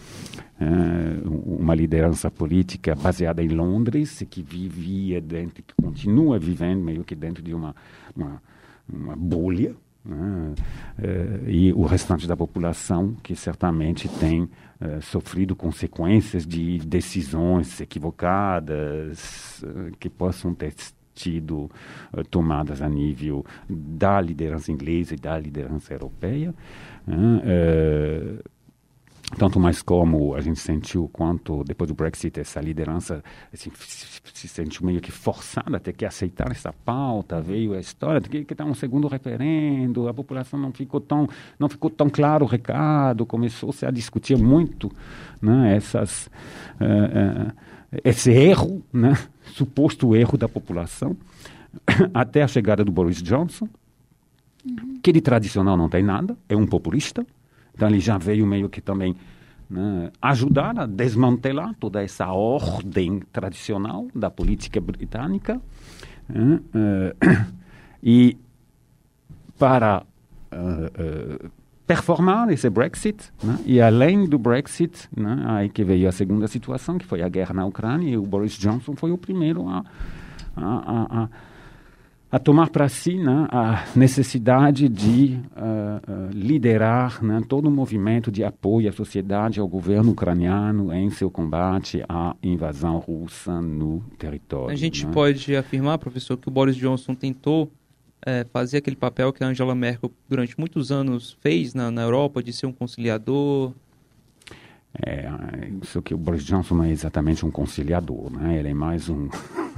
uh, 0.62 1.58
uma 1.60 1.74
liderança 1.74 2.30
política 2.30 2.94
baseada 2.94 3.42
em 3.42 3.50
Londres, 3.50 4.24
que 4.30 4.44
vivia 4.44 5.20
dentro, 5.20 5.64
que 5.64 5.74
continua 5.82 6.38
vivendo 6.38 6.84
meio 6.84 7.04
que 7.04 7.16
dentro 7.16 7.42
de 7.42 7.54
uma, 7.54 7.76
uma, 8.16 8.40
uma 8.88 9.16
bolha, 9.16 9.76
né? 10.04 10.54
Eh, 11.02 11.40
e 11.48 11.74
o 11.74 11.84
restante 11.86 12.28
da 12.28 12.36
população 12.36 13.16
que 13.22 13.36
certamente 13.36 14.08
tem 14.08 14.50
eh, 14.80 15.00
sofrido 15.02 15.56
consequências 15.56 16.46
de 16.46 16.80
decisões 16.80 17.82
equivocadas 17.82 19.64
eh, 19.64 19.92
que 20.00 20.10
possam 20.10 20.54
ter 20.54 20.74
tido 21.14 21.70
tomadas 22.30 22.80
a 22.80 22.88
nível 22.88 23.44
da 23.68 24.22
liderança 24.22 24.72
inglesa 24.72 25.16
e 25.16 25.18
da 25.18 25.36
liderança 25.40 25.92
europeia. 25.92 26.54
Né? 27.08 27.42
Tanto 29.36 29.60
mais 29.60 29.82
como 29.82 30.36
a 30.36 30.42
gente 30.42 30.60
sentiu 30.60 31.10
quanto 31.12 31.64
depois 31.66 31.90
do 31.90 31.94
Brexit 31.94 32.40
essa 32.40 32.62
liderança 32.62 33.22
assim, 33.54 33.70
se 33.76 34.48
sentiu 34.48 34.86
meio 34.86 35.02
que 35.02 35.12
forçada 35.12 35.76
a 35.76 35.80
ter 35.80 35.92
que 35.92 36.06
aceitar 36.06 36.50
essa 36.50 36.72
pauta 36.72 37.42
veio 37.42 37.74
a 37.74 37.80
história 37.80 38.22
de 38.22 38.30
que, 38.30 38.46
que 38.46 38.56
tá 38.56 38.64
um 38.64 38.74
segundo 38.74 39.08
referendo 39.08 40.08
a 40.08 40.14
população 40.14 40.58
não 40.58 40.72
ficou 40.72 41.02
tão 41.02 41.28
não 41.60 41.68
ficou 41.68 41.90
tão 41.90 42.10
claro 42.10 42.46
o 42.46 42.48
recado 42.48 43.26
começou 43.26 43.74
se 43.74 43.86
a 43.86 43.92
discutir 43.92 44.38
muito 44.38 44.90
né, 45.42 45.76
essas 45.76 46.28
uh, 46.80 47.50
uh, 47.50 47.54
esse 48.06 48.32
erro 48.32 48.82
né, 48.94 49.18
suposto 49.48 50.16
erro 50.16 50.38
da 50.38 50.48
população 50.48 51.18
até 52.14 52.44
a 52.44 52.48
chegada 52.48 52.84
do 52.84 52.94
Boris 52.94 53.22
Johnson 53.22 53.68
uhum. 54.66 55.00
que 55.04 55.12
de 55.12 55.20
tradicional 55.20 55.76
não 55.76 55.90
tem 55.90 56.02
nada 56.02 56.38
é 56.48 56.56
um 56.56 56.66
populista 56.66 57.26
então 57.78 57.88
ele 57.88 58.00
já 58.00 58.18
veio 58.18 58.46
meio 58.48 58.68
que 58.68 58.82
também 58.82 59.16
né, 59.70 60.12
ajudar 60.20 60.80
a 60.80 60.86
desmantelar 60.88 61.76
toda 61.80 62.02
essa 62.02 62.26
ordem 62.28 63.22
tradicional 63.32 64.08
da 64.16 64.32
política 64.32 64.82
britânica 64.82 65.62
né, 66.28 66.60
uh, 66.74 67.54
e 68.02 68.36
para 69.60 70.04
uh, 70.52 71.46
uh, 71.46 71.52
performar 71.86 72.50
esse 72.50 72.68
Brexit 72.68 73.32
né, 73.44 73.60
e 73.64 73.80
além 73.80 74.28
do 74.28 74.40
Brexit 74.40 75.08
né, 75.16 75.44
aí 75.46 75.70
que 75.70 75.84
veio 75.84 76.10
a 76.10 76.12
segunda 76.12 76.48
situação 76.48 76.98
que 76.98 77.06
foi 77.06 77.22
a 77.22 77.30
guerra 77.30 77.54
na 77.54 77.66
Ucrânia 77.66 78.10
e 78.10 78.18
o 78.18 78.24
Boris 78.24 78.54
Johnson 78.54 78.96
foi 78.96 79.12
o 79.12 79.20
primeiro 79.20 79.70
a, 79.70 79.86
a, 80.56 80.66
a, 80.66 81.24
a 81.24 81.30
a 82.30 82.38
tomar 82.38 82.70
para 82.70 82.90
si 82.90 83.16
né, 83.16 83.48
a 83.50 83.86
necessidade 83.96 84.90
de 84.90 85.40
uh, 85.56 86.12
uh, 86.12 86.30
liderar 86.34 87.24
né, 87.24 87.42
todo 87.48 87.68
o 87.68 87.72
movimento 87.72 88.30
de 88.30 88.44
apoio 88.44 88.90
à 88.90 88.92
sociedade, 88.92 89.62
ao 89.62 89.68
governo 89.68 90.12
ucraniano 90.12 90.94
em 90.94 91.10
seu 91.10 91.32
combate 91.32 92.04
à 92.08 92.36
invasão 92.44 92.98
russa 92.98 93.62
no 93.62 94.02
território. 94.18 94.72
A 94.72 94.76
gente 94.76 95.06
né? 95.06 95.12
pode 95.14 95.56
afirmar, 95.56 95.98
professor, 96.00 96.36
que 96.38 96.50
o 96.50 96.52
Boris 96.52 96.76
Johnson 96.76 97.16
tentou 97.16 97.72
é, 98.26 98.46
fazer 98.52 98.78
aquele 98.78 98.98
papel 98.98 99.32
que 99.32 99.42
a 99.42 99.48
Angela 99.48 99.74
Merkel 99.74 100.12
durante 100.28 100.60
muitos 100.60 100.92
anos 100.92 101.38
fez 101.40 101.74
na, 101.74 101.90
na 101.90 102.02
Europa, 102.02 102.44
de 102.44 102.52
ser 102.52 102.66
um 102.66 102.74
conciliador, 102.74 103.72
é, 105.06 105.30
isso 105.84 106.02
que 106.02 106.14
o 106.14 106.18
Boris 106.18 106.44
Johnson 106.44 106.76
não 106.76 106.84
é 106.84 106.92
exatamente 106.92 107.46
um 107.46 107.52
conciliador, 107.52 108.32
né? 108.32 108.58
ele 108.58 108.70
é 108.70 108.74
mais 108.74 109.10
um 109.10 109.30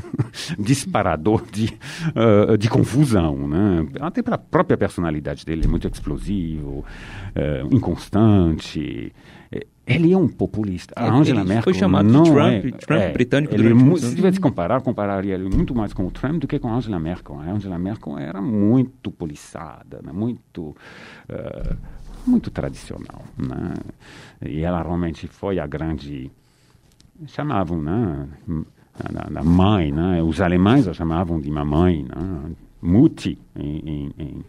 disparador 0.58 1.44
de, 1.52 1.78
uh, 2.16 2.58
de 2.58 2.70
confusão. 2.70 3.48
Né? 3.48 3.88
Até 4.00 4.22
para 4.22 4.36
a 4.36 4.38
própria 4.38 4.78
personalidade 4.78 5.46
dele, 5.46 5.66
é 5.66 5.68
muito 5.68 5.88
explosivo, 5.88 6.86
uh, 7.36 7.76
inconstante. 7.76 9.14
É, 9.52 9.66
ele 9.88 10.14
é 10.14 10.18
um 10.18 10.28
populista. 10.28 10.94
A 10.96 11.12
Angela 11.12 11.44
Merkel 11.44 11.64
foi 11.64 11.74
chamado 11.74 12.08
não 12.08 12.24
de 12.24 12.32
Trump, 12.32 12.66
é, 12.66 12.72
Trump 12.72 13.02
é, 13.02 13.12
britânico. 13.12 13.54
Ele, 13.54 13.74
durante 13.74 14.02
se 14.02 14.16
tivesse 14.16 14.40
comparar, 14.40 14.82
compararia 14.82 15.34
ele 15.34 15.50
muito 15.50 15.74
mais 15.74 15.94
com 15.94 16.06
o 16.06 16.12
Trump 16.12 16.40
do 16.40 16.48
que 16.48 16.60
com 16.60 16.70
a 16.70 16.76
Angela 16.76 17.00
Merkel. 17.00 17.40
A 17.40 17.52
Angela 17.52 17.80
Merkel 17.80 18.18
era 18.18 18.42
muito 18.42 19.10
poliçada, 19.10 20.00
né? 20.04 20.12
muito 20.14 20.76
uh, 21.30 21.78
muito 22.28 22.52
tradicional, 22.52 23.24
né? 23.38 23.74
E 24.46 24.62
ela 24.62 24.82
realmente 24.84 25.28
foi 25.28 25.58
a 25.58 25.66
grande 25.66 26.32
chamavam, 27.28 27.82
né? 27.82 28.28
A, 29.00 29.44
mãe, 29.44 29.92
né? 29.92 30.22
Os 30.22 30.42
alemães 30.42 30.88
a 30.88 30.94
chamavam 30.94 31.40
de 31.40 31.50
mamãe, 31.50 32.04
né? 32.04 32.52
Mutti 32.82 33.38
em, 33.56 34.12
em, 34.18 34.46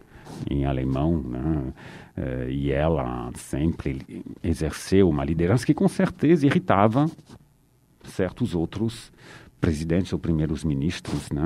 em 0.49 0.65
alemão, 0.65 1.21
né? 1.21 1.73
Uh, 2.17 2.49
e 2.49 2.71
ela 2.71 3.29
sempre 3.35 4.23
exerceu 4.43 5.09
uma 5.09 5.23
liderança 5.23 5.65
que 5.65 5.73
com 5.73 5.87
certeza 5.87 6.45
irritava 6.45 7.09
certos 8.03 8.53
outros 8.53 9.11
presidentes 9.61 10.11
ou 10.11 10.17
primeiros 10.17 10.63
ministros 10.63 11.29
né, 11.31 11.43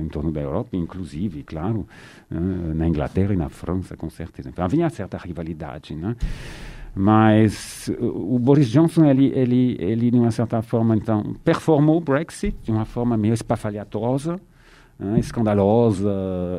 em 0.00 0.08
torno 0.08 0.30
da 0.30 0.40
Europa, 0.40 0.76
inclusive, 0.76 1.42
claro, 1.42 1.86
né, 2.30 2.40
na 2.74 2.88
Inglaterra 2.88 3.34
e 3.34 3.36
na 3.36 3.48
França, 3.48 3.96
com 3.96 4.08
certeza. 4.08 4.48
Então, 4.48 4.64
havia 4.64 4.88
certa 4.88 5.18
rivalidade, 5.18 5.94
né? 5.96 6.14
Mas 7.00 7.88
o 8.00 8.40
Boris 8.40 8.68
Johnson, 8.68 9.04
ele, 9.04 9.26
ele, 9.32 9.76
ele, 9.78 10.10
de 10.10 10.18
uma 10.18 10.32
certa 10.32 10.60
forma, 10.62 10.96
então, 10.96 11.36
performou 11.44 11.98
o 11.98 12.00
Brexit 12.00 12.56
de 12.60 12.72
uma 12.72 12.84
forma 12.84 13.16
meio 13.16 13.32
espafalhatosa, 13.32 14.40
né, 14.98 15.16
escandalosa, 15.20 16.10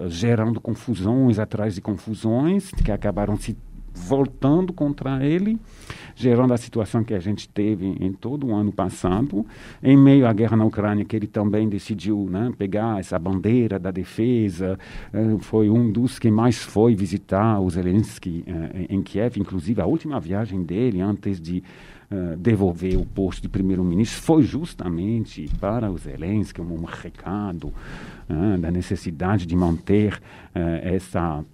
gerando 0.07 0.61
confusões 0.61 1.39
atrás 1.39 1.75
de 1.75 1.81
confusões, 1.81 2.71
que 2.71 2.89
acabaram 2.89 3.35
se 3.35 3.57
voltando 3.99 4.71
contra 4.71 5.25
ele, 5.25 5.59
gerando 6.15 6.53
a 6.53 6.57
situação 6.57 7.03
que 7.03 7.13
a 7.13 7.19
gente 7.19 7.47
teve 7.49 7.85
em 7.99 8.11
todo 8.13 8.47
o 8.47 8.55
ano 8.55 8.71
passado, 8.71 9.45
em 9.83 9.97
meio 9.97 10.25
à 10.25 10.33
guerra 10.33 10.57
na 10.57 10.65
Ucrânia, 10.65 11.05
que 11.05 11.15
ele 11.15 11.27
também 11.27 11.67
decidiu 11.67 12.27
né, 12.29 12.51
pegar 12.57 12.99
essa 12.99 13.19
bandeira 13.19 13.77
da 13.77 13.91
defesa, 13.91 14.79
uh, 15.13 15.39
foi 15.39 15.69
um 15.69 15.91
dos 15.91 16.17
que 16.17 16.31
mais 16.31 16.57
foi 16.57 16.95
visitar 16.95 17.59
o 17.59 17.69
Zelensky 17.69 18.43
uh, 18.47 18.85
em 18.89 19.01
Kiev, 19.01 19.37
inclusive 19.37 19.81
a 19.81 19.85
última 19.85 20.19
viagem 20.19 20.63
dele 20.63 21.01
antes 21.01 21.39
de 21.39 21.63
Uh, 22.11 22.35
devolver 22.37 22.97
o 22.97 23.05
posto 23.05 23.43
de 23.43 23.47
primeiro-ministro 23.47 24.19
foi 24.23 24.41
justamente 24.41 25.47
para 25.61 25.91
o 25.91 25.97
Zelensky 25.99 26.59
um 26.59 26.83
recado 26.83 27.71
da 28.59 28.71
necessidade 28.71 29.45
de 29.45 29.55
manter 29.55 30.15
uh, 30.15 30.59
essa 30.81 31.45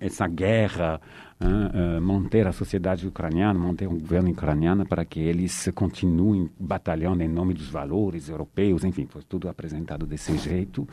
essa 0.00 0.26
guerra 0.26 1.00
uh, 1.40 2.00
manter 2.00 2.46
a 2.46 2.52
sociedade 2.52 3.06
ucraniana, 3.06 3.58
manter 3.58 3.86
o 3.86 3.98
governo 3.98 4.30
ucraniano 4.30 4.86
para 4.86 5.04
que 5.04 5.20
eles 5.20 5.70
continuem 5.74 6.50
batalhando 6.58 7.22
em 7.22 7.28
nome 7.28 7.54
dos 7.54 7.68
valores 7.68 8.28
europeus, 8.28 8.84
enfim, 8.84 9.06
foi 9.06 9.22
tudo 9.22 9.48
apresentado 9.48 10.06
desse 10.06 10.36
jeito. 10.36 10.86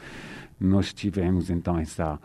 Nós 0.59 0.93
tivemos 0.93 1.49
então 1.49 1.77
essa, 1.77 2.15
uh, 2.15 2.19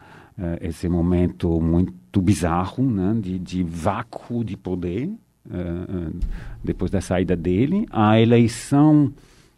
esse 0.61 0.89
momento 0.89 1.61
muito 1.61 2.21
bizarro 2.21 2.89
né, 2.89 3.17
de, 3.21 3.39
de 3.39 3.63
vácuo 3.63 4.45
de 4.45 4.57
poder 4.57 5.09
uh, 5.47 6.19
depois 6.63 6.91
da 6.91 7.01
saída 7.01 7.37
dele. 7.37 7.87
A 7.91 8.21
eleição 8.21 9.13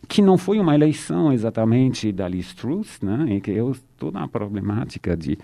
que 0.09 0.23
não 0.23 0.37
foi 0.37 0.59
uma 0.59 0.75
eleição 0.75 1.33
exatamente 1.33 2.13
da 2.13 2.29
Liz 2.29 2.53
Truss, 2.55 3.01
né, 3.01 3.27
em 3.29 3.41
que 3.41 3.51
eu 3.51 3.75
toda 3.99 4.21
a 4.21 4.29
problemática 4.29 5.17
de 5.17 5.39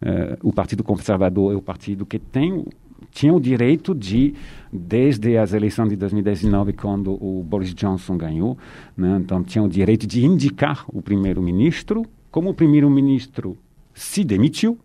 Uh, 0.00 0.38
o 0.48 0.52
Partido 0.52 0.84
Conservador 0.84 1.52
é 1.52 1.56
o 1.56 1.60
partido 1.60 2.06
que 2.06 2.20
tem 2.20 2.64
tinha 3.10 3.32
o 3.32 3.40
direito 3.40 3.94
de, 3.94 4.34
desde 4.72 5.36
as 5.36 5.52
eleições 5.52 5.88
de 5.88 5.96
2019, 5.96 6.72
quando 6.72 7.12
o 7.12 7.42
Boris 7.42 7.74
Johnson 7.74 8.16
ganhou, 8.16 8.58
né, 8.96 9.18
então 9.20 9.42
tinha 9.42 9.62
o 9.62 9.68
direito 9.68 10.06
de 10.06 10.24
indicar 10.24 10.84
o 10.88 11.00
primeiro-ministro. 11.00 12.04
Como 12.30 12.50
o 12.50 12.54
primeiro-ministro 12.54 13.56
se 13.94 14.22
demitiu, 14.22 14.78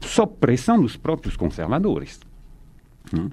sob 0.00 0.32
pressão 0.38 0.80
dos 0.80 0.96
próprios 0.96 1.36
conservadores. 1.36 2.20
Né? 3.12 3.28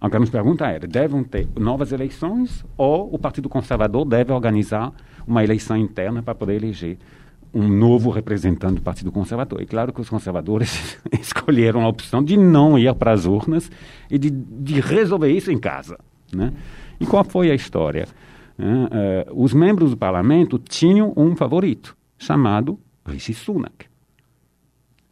A 0.00 0.08
grande 0.08 0.30
pergunta 0.30 0.66
era: 0.66 0.86
devem 0.86 1.22
ter 1.22 1.46
novas 1.58 1.92
eleições 1.92 2.64
ou 2.76 3.12
o 3.14 3.18
Partido 3.18 3.48
Conservador 3.48 4.04
deve 4.04 4.32
organizar 4.32 4.92
uma 5.26 5.44
eleição 5.44 5.76
interna 5.76 6.22
para 6.22 6.34
poder 6.34 6.54
eleger 6.54 6.98
um 7.52 7.68
novo 7.68 8.10
representante 8.10 8.76
do 8.76 8.82
Partido 8.82 9.12
Conservador. 9.12 9.60
E 9.60 9.66
claro 9.66 9.92
que 9.92 10.00
os 10.00 10.08
conservadores 10.08 10.98
escolheram 11.20 11.82
a 11.82 11.88
opção 11.88 12.22
de 12.22 12.36
não 12.36 12.78
ir 12.78 12.94
para 12.94 13.12
as 13.12 13.26
urnas 13.26 13.70
e 14.10 14.18
de, 14.18 14.30
de 14.30 14.80
resolver 14.80 15.30
isso 15.30 15.50
em 15.50 15.58
casa. 15.58 15.98
Né? 16.32 16.52
E 16.98 17.06
qual 17.06 17.24
foi 17.24 17.50
a 17.50 17.54
história? 17.54 18.06
Uh, 18.58 19.32
uh, 19.32 19.42
os 19.42 19.52
membros 19.52 19.90
do 19.90 19.96
parlamento 19.96 20.58
tinham 20.58 21.12
um 21.16 21.34
favorito, 21.34 21.96
chamado 22.18 22.78
Rishi 23.06 23.34
Sunak. 23.34 23.86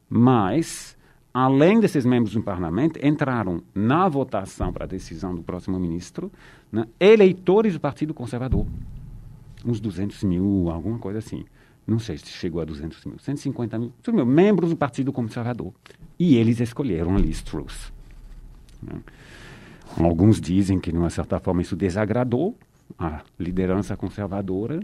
Mas, 0.08 0.96
além 1.38 1.80
desses 1.80 2.04
membros 2.04 2.34
do 2.34 2.42
parlamento, 2.42 2.98
entraram 3.04 3.62
na 3.74 4.08
votação 4.08 4.72
para 4.72 4.84
a 4.84 4.88
decisão 4.88 5.34
do 5.34 5.42
próximo 5.42 5.78
ministro 5.78 6.30
né, 6.70 6.86
eleitores 6.98 7.74
do 7.74 7.80
Partido 7.80 8.12
Conservador. 8.14 8.66
Uns 9.64 9.80
200 9.80 10.22
mil, 10.24 10.70
alguma 10.70 10.98
coisa 10.98 11.18
assim 11.18 11.44
não 11.88 11.98
sei 11.98 12.18
se 12.18 12.26
chegou 12.26 12.60
a 12.60 12.66
200 12.66 13.02
mil, 13.06 13.18
150 13.18 13.78
mil, 13.78 13.92
mil 14.12 14.26
membros 14.26 14.68
do 14.68 14.76
Partido 14.76 15.10
Conservador. 15.10 15.72
E 16.18 16.36
eles 16.36 16.60
escolheram 16.60 17.16
a 17.16 17.18
Liz 17.18 17.40
Truss. 17.40 17.90
Né? 18.82 19.00
Alguns 19.96 20.38
dizem 20.38 20.78
que, 20.78 20.92
de 20.92 20.98
uma 20.98 21.08
certa 21.08 21.40
forma, 21.40 21.62
isso 21.62 21.74
desagradou 21.74 22.54
a 22.98 23.22
liderança 23.38 23.96
conservadora, 23.96 24.80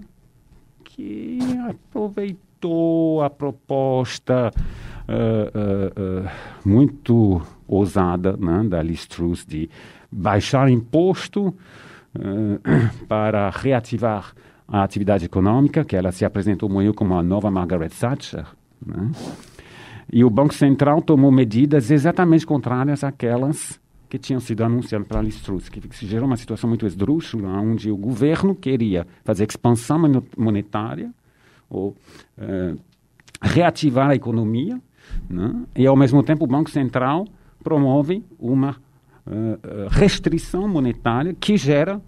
que 0.83 1.39
aproveitou 1.69 3.23
a 3.23 3.29
proposta 3.29 4.51
uh, 5.09 6.25
uh, 6.25 6.31
muito 6.65 7.43
ousada 7.67 8.37
né, 8.37 8.65
da 8.69 8.83
Liz 8.83 9.07
Truss 9.07 9.45
de 9.45 9.69
baixar 10.11 10.69
imposto 10.69 11.55
para 13.09 13.51
reativar 13.51 14.33
a 14.67 14.83
atividade 14.83 15.25
econômica, 15.25 15.85
que 15.85 15.97
ela 15.97 16.13
se 16.13 16.25
apresentou 16.25 16.69
meio 16.69 16.95
como 16.95 17.15
a 17.15 17.23
nova 17.23 17.51
Margaret 17.51 17.91
Thatcher. 17.91 18.47
Né? 18.85 19.11
E 20.13 20.25
o 20.25 20.31
Banco 20.31 20.55
Central 20.55 21.03
tomou 21.03 21.31
medidas 21.31 21.91
exatamente 21.91 22.47
contrárias 22.47 23.03
àquelas 23.03 23.81
que 24.09 24.19
tinham 24.19 24.39
sido 24.39 24.63
anunciados 24.63 25.09
pela 25.09 25.21
Liz 25.21 25.41
Truss, 25.41 25.69
que 25.69 26.07
gerou 26.07 26.27
uma 26.27 26.37
situação 26.37 26.69
muito 26.69 26.87
esdrúxula, 26.87 27.49
onde 27.61 27.91
o 27.91 27.97
governo 27.97 28.55
queria 28.55 29.07
fazer 29.25 29.49
expansão 29.49 29.99
monetária 30.37 31.13
ou 31.69 31.97
uh, 32.39 32.79
reativar 33.43 34.11
a 34.11 34.15
economia, 34.15 34.81
né? 35.29 35.63
e 35.77 35.87
ao 35.87 35.97
mesmo 35.97 36.23
tempo 36.23 36.45
o 36.45 36.47
Banco 36.47 36.71
Central 36.71 37.27
promove 37.63 38.23
uma 38.39 38.77
uh, 39.27 39.89
restrição 39.91 40.69
monetária 40.69 41.35
que 41.35 41.57
gera 41.57 42.01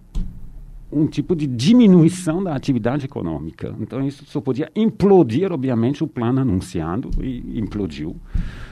um 0.91 1.05
tipo 1.05 1.35
de 1.35 1.45
diminuição 1.45 2.43
da 2.43 2.55
atividade 2.55 3.05
econômica. 3.05 3.75
Então, 3.79 4.05
isso 4.07 4.25
só 4.25 4.39
podia 4.39 4.71
implodir, 4.75 5.51
obviamente, 5.51 6.03
o 6.03 6.07
plano 6.07 6.39
anunciado, 6.39 7.09
e 7.21 7.59
implodiu. 7.59 8.15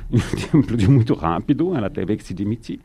implodiu 0.56 0.90
muito 0.90 1.14
rápido, 1.14 1.76
ela 1.76 1.90
teve 1.90 2.16
que 2.16 2.24
se 2.24 2.34
demitir. 2.34 2.80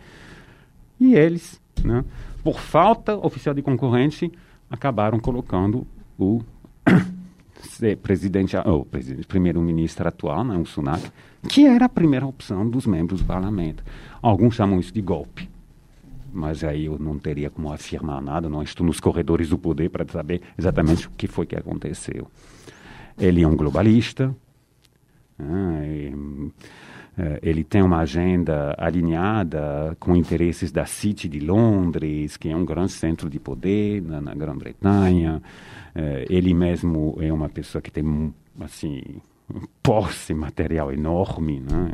E 0.99 1.15
eles, 1.15 1.61
né, 1.85 2.05
por 2.43 2.59
falta 2.59 3.17
oficial 3.25 3.55
de 3.55 3.63
concorrente, 3.63 4.31
acabaram 4.69 5.19
colocando 5.21 5.87
o 6.19 6.43
presidente, 8.03 8.57
o 8.57 8.85
presidente 8.85 9.27
primeiro-ministro 9.27 10.07
atual, 10.07 10.45
né, 10.45 10.57
o 10.57 10.65
Sunak, 10.65 11.11
que 11.49 11.67
era 11.67 11.87
a 11.87 11.89
primeira 11.89 12.27
opção 12.27 12.69
dos 12.69 12.87
membros 12.87 13.21
do 13.21 13.27
parlamento. 13.27 13.83
Alguns 14.23 14.55
chamam 14.55 14.79
isso 14.79 14.93
de 14.93 15.03
golpe 15.03 15.49
mas 16.33 16.63
aí 16.63 16.87
eu 16.87 16.99
não 16.99 17.19
teria 17.19 17.51
como 17.51 17.73
afirmar 17.73 18.23
nada, 18.23 18.49
não 18.49 18.63
estou 18.63 18.87
nos 18.87 19.01
corredores 19.01 19.49
do 19.49 19.59
poder 19.59 19.91
para 19.91 20.07
saber 20.07 20.41
exatamente 20.57 21.09
o 21.09 21.11
que 21.11 21.27
foi 21.27 21.47
que 21.47 21.57
aconteceu. 21.57 22.29
Ele 23.19 23.43
é 23.43 23.49
um 23.49 23.57
globalista, 23.57 24.35
né, 25.39 25.89
e, 25.89 26.53
ele 27.43 27.65
tem 27.65 27.83
uma 27.83 27.99
agenda 27.99 28.75
alinhada 28.79 29.97
com 29.99 30.17
interesses 30.17 30.71
da 30.71 30.87
City 30.87 31.29
de 31.29 31.41
Londres, 31.41 32.37
que 32.37 32.49
é 32.49 32.57
um 32.57 32.65
grande 32.65 32.93
centro 32.93 33.29
de 33.29 33.39
poder 33.39 34.03
na, 34.03 34.21
na 34.21 34.35
Grã-Bretanha. 34.35 35.43
É, 35.95 36.25
ele 36.31 36.55
mesmo 36.55 37.17
é 37.21 37.33
uma 37.33 37.49
pessoa 37.49 37.83
que 37.83 37.91
tem 37.91 38.33
assim 38.61 39.03
posse 39.83 40.33
material 40.33 40.93
enorme, 40.93 41.61
né? 41.61 41.91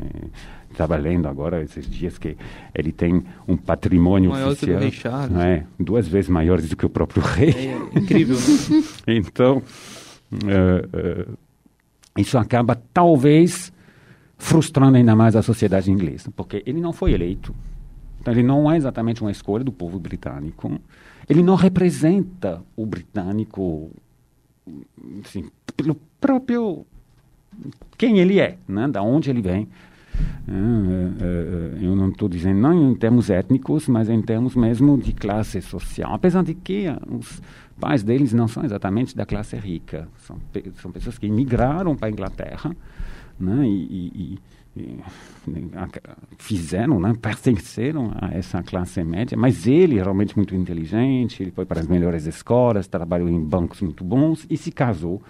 Estava 0.69 0.95
lendo 0.95 1.27
agora 1.27 1.63
esses 1.63 1.89
dias 1.89 2.17
que 2.17 2.37
ele 2.75 2.91
tem 2.91 3.23
um 3.47 3.57
patrimônio 3.57 4.29
maior 4.29 4.51
oficial, 4.51 4.91
Charles. 4.91 5.31
Né? 5.31 5.65
duas 5.79 6.07
vezes 6.07 6.29
maior 6.29 6.61
do 6.61 6.75
que 6.75 6.85
o 6.85 6.89
próprio 6.89 7.23
rei. 7.25 7.49
É, 7.49 7.95
é 7.95 7.99
incrível. 7.99 8.35
Né? 8.35 8.83
então, 9.17 9.57
uh, 10.31 11.31
uh, 11.31 11.37
isso 12.17 12.37
acaba 12.37 12.79
talvez 12.93 13.71
frustrando 14.37 14.97
ainda 14.97 15.15
mais 15.15 15.35
a 15.35 15.41
sociedade 15.41 15.91
inglesa, 15.91 16.31
porque 16.35 16.63
ele 16.65 16.79
não 16.79 16.93
foi 16.93 17.13
eleito. 17.13 17.53
Então, 18.19 18.33
ele 18.33 18.43
não 18.43 18.71
é 18.71 18.77
exatamente 18.77 19.21
uma 19.21 19.31
escolha 19.31 19.63
do 19.63 19.71
povo 19.71 19.99
britânico. 19.99 20.79
Ele 21.29 21.41
não 21.41 21.55
representa 21.55 22.61
o 22.75 22.85
britânico 22.85 23.89
assim, 25.23 25.49
pelo 25.75 25.95
próprio 26.19 26.85
quem 27.97 28.19
ele 28.19 28.39
é, 28.39 28.57
né? 28.67 28.87
da 28.87 29.01
onde 29.01 29.29
ele 29.29 29.41
vem. 29.41 29.67
É, 30.47 30.51
é, 30.51 31.81
é, 31.81 31.85
eu 31.85 31.95
não 31.95 32.09
estou 32.09 32.27
dizendo 32.27 32.59
não 32.59 32.91
em 32.91 32.95
termos 32.95 33.29
étnicos, 33.29 33.87
mas 33.87 34.09
em 34.09 34.21
termos 34.21 34.55
mesmo 34.55 34.97
de 34.97 35.13
classe 35.13 35.61
social. 35.61 36.13
Apesar 36.13 36.43
de 36.43 36.53
que 36.53 36.85
os 37.07 37.41
pais 37.79 38.03
deles 38.03 38.33
não 38.33 38.47
são 38.47 38.63
exatamente 38.63 39.15
da 39.15 39.25
classe 39.25 39.55
rica, 39.55 40.07
são, 40.19 40.37
são 40.81 40.91
pessoas 40.91 41.17
que 41.17 41.29
migraram 41.29 41.95
para 41.95 42.07
a 42.07 42.11
Inglaterra 42.11 42.75
né? 43.39 43.67
e, 43.67 44.11
e 44.15 44.39
fizeram, 46.37 46.99
né, 46.99 47.13
pertenceram 47.19 48.11
a 48.15 48.33
essa 48.33 48.61
classe 48.61 49.03
média, 49.03 49.37
mas 49.37 49.65
ele 49.67 49.95
realmente 49.95 50.35
muito 50.35 50.55
inteligente, 50.55 51.41
ele 51.41 51.51
foi 51.51 51.65
para 51.65 51.79
as 51.79 51.87
melhores 51.87 52.25
escolas, 52.25 52.87
trabalhou 52.87 53.29
em 53.29 53.39
bancos 53.39 53.81
muito 53.81 54.03
bons 54.03 54.45
e 54.49 54.57
se 54.57 54.71
casou 54.71 55.21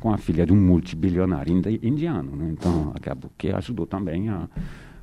com 0.00 0.12
a 0.12 0.18
filha 0.18 0.46
de 0.46 0.52
um 0.52 0.56
multibilionário 0.56 1.52
indiano. 1.82 2.36
Né? 2.36 2.50
Então, 2.52 2.92
acabou 2.94 3.30
que 3.36 3.50
ajudou 3.50 3.86
também 3.86 4.28
a, 4.28 4.48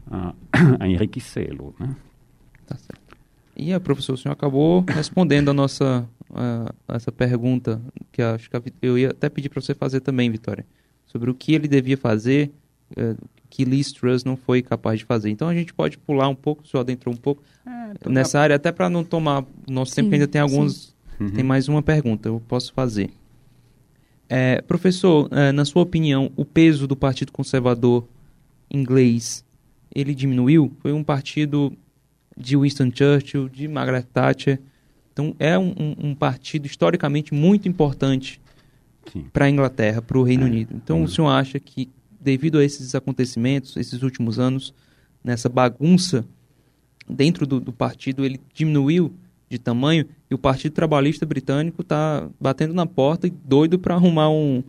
a, 0.09 0.33
a 0.79 0.87
enriquecê-lo. 0.87 1.75
Né? 1.79 1.95
Tá 2.65 2.77
certo. 2.77 3.17
E, 3.55 3.73
a 3.73 3.79
professor, 3.79 4.13
o 4.13 4.17
senhor 4.17 4.33
acabou 4.33 4.85
respondendo 4.87 5.49
a 5.49 5.53
nossa 5.53 6.07
a 6.87 6.95
essa 6.95 7.11
pergunta, 7.11 7.81
que 8.11 8.21
acho 8.21 8.49
que 8.49 8.73
eu 8.81 8.97
ia 8.97 9.09
até 9.09 9.29
pedir 9.29 9.49
para 9.49 9.59
você 9.61 9.73
fazer 9.73 9.99
também, 9.99 10.29
Vitória, 10.29 10.65
sobre 11.11 11.29
o 11.29 11.33
que 11.33 11.53
ele 11.53 11.67
devia 11.67 11.97
fazer, 11.97 12.51
eh, 12.95 13.15
que 13.49 13.65
Liz 13.65 13.91
Truss 13.91 14.23
não 14.23 14.37
foi 14.37 14.61
capaz 14.61 14.99
de 14.99 15.05
fazer. 15.05 15.29
Então 15.29 15.47
a 15.47 15.53
gente 15.53 15.73
pode 15.73 15.97
pular 15.97 16.29
um 16.29 16.35
pouco, 16.35 16.65
só 16.67 16.79
adentrou 16.79 17.13
um 17.13 17.17
pouco 17.17 17.43
é, 17.65 18.09
nessa 18.09 18.39
área, 18.39 18.55
até 18.55 18.71
para 18.71 18.89
não 18.89 19.03
tomar 19.03 19.43
nosso 19.67 19.91
sim, 19.91 20.03
tempo, 20.03 20.13
ainda 20.13 20.27
tem 20.27 20.39
alguns. 20.39 20.95
Uhum. 21.19 21.31
Tem 21.31 21.43
mais 21.43 21.67
uma 21.67 21.81
pergunta, 21.81 22.29
eu 22.29 22.41
posso 22.47 22.71
fazer. 22.73 23.09
É, 24.29 24.61
professor, 24.61 25.27
é, 25.31 25.51
na 25.51 25.65
sua 25.65 25.81
opinião, 25.81 26.31
o 26.35 26.45
peso 26.45 26.87
do 26.87 26.95
Partido 26.95 27.31
Conservador 27.31 28.07
inglês, 28.71 29.43
ele 29.93 30.13
diminuiu? 30.13 30.71
Foi 30.79 30.93
um 30.93 31.03
partido 31.03 31.73
de 32.37 32.55
Winston 32.55 32.91
Churchill, 32.93 33.49
de 33.49 33.67
Margaret 33.67 34.05
Thatcher. 34.13 34.59
Então, 35.11 35.35
é 35.39 35.57
um, 35.57 35.73
um, 35.77 36.09
um 36.09 36.15
partido 36.15 36.67
historicamente 36.67 37.33
muito 37.33 37.67
importante 37.67 38.39
para 39.33 39.45
a 39.45 39.49
Inglaterra, 39.49 40.01
para 40.01 40.17
o 40.17 40.23
Reino 40.23 40.43
é. 40.43 40.47
Unido. 40.47 40.73
Então, 40.75 40.97
uhum. 40.97 41.03
o 41.03 41.07
senhor 41.07 41.29
acha 41.29 41.59
que 41.59 41.89
devido 42.19 42.57
a 42.57 42.63
esses 42.63 42.93
acontecimentos, 42.95 43.77
esses 43.77 44.03
últimos 44.03 44.39
anos, 44.39 44.73
nessa 45.23 45.47
bagunça 45.47 46.25
dentro 47.07 47.47
do, 47.47 47.59
do 47.59 47.71
partido, 47.71 48.25
ele 48.25 48.39
diminuiu 48.53 49.13
de 49.49 49.57
tamanho 49.57 50.05
e 50.29 50.35
o 50.35 50.37
Partido 50.37 50.73
Trabalhista 50.73 51.25
Britânico 51.25 51.81
está 51.81 52.29
batendo 52.39 52.73
na 52.73 52.85
porta 52.85 53.25
e 53.25 53.31
doido 53.31 53.79
para 53.79 53.95
arrumar 53.95 54.29
um, 54.29 54.63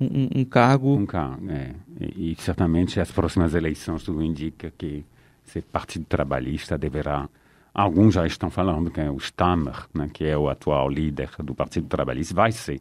um, 0.00 0.40
um, 0.40 0.44
cargo. 0.44 0.96
Um 0.96 1.06
cargo, 1.06 1.48
é. 1.50 1.70
E, 2.00 2.32
e, 2.32 2.36
certamente 2.40 2.98
as 2.98 3.12
próximas 3.12 3.54
eleições 3.54 4.02
tudo 4.02 4.22
indica 4.24 4.72
que 4.76 5.04
esse 5.46 5.60
Partido 5.62 6.04
Trabalhista 6.06 6.76
deverá. 6.76 7.28
Alguns 7.72 8.14
já 8.14 8.26
estão 8.26 8.50
falando 8.50 8.90
que 8.90 9.00
é 9.00 9.10
o 9.10 9.16
Stammer, 9.18 9.86
né, 9.94 10.10
que 10.12 10.24
é 10.24 10.36
o 10.36 10.48
atual 10.48 10.88
líder 10.88 11.30
do 11.38 11.54
Partido 11.54 11.86
Trabalhista, 11.86 12.34
vai 12.34 12.50
ser 12.50 12.80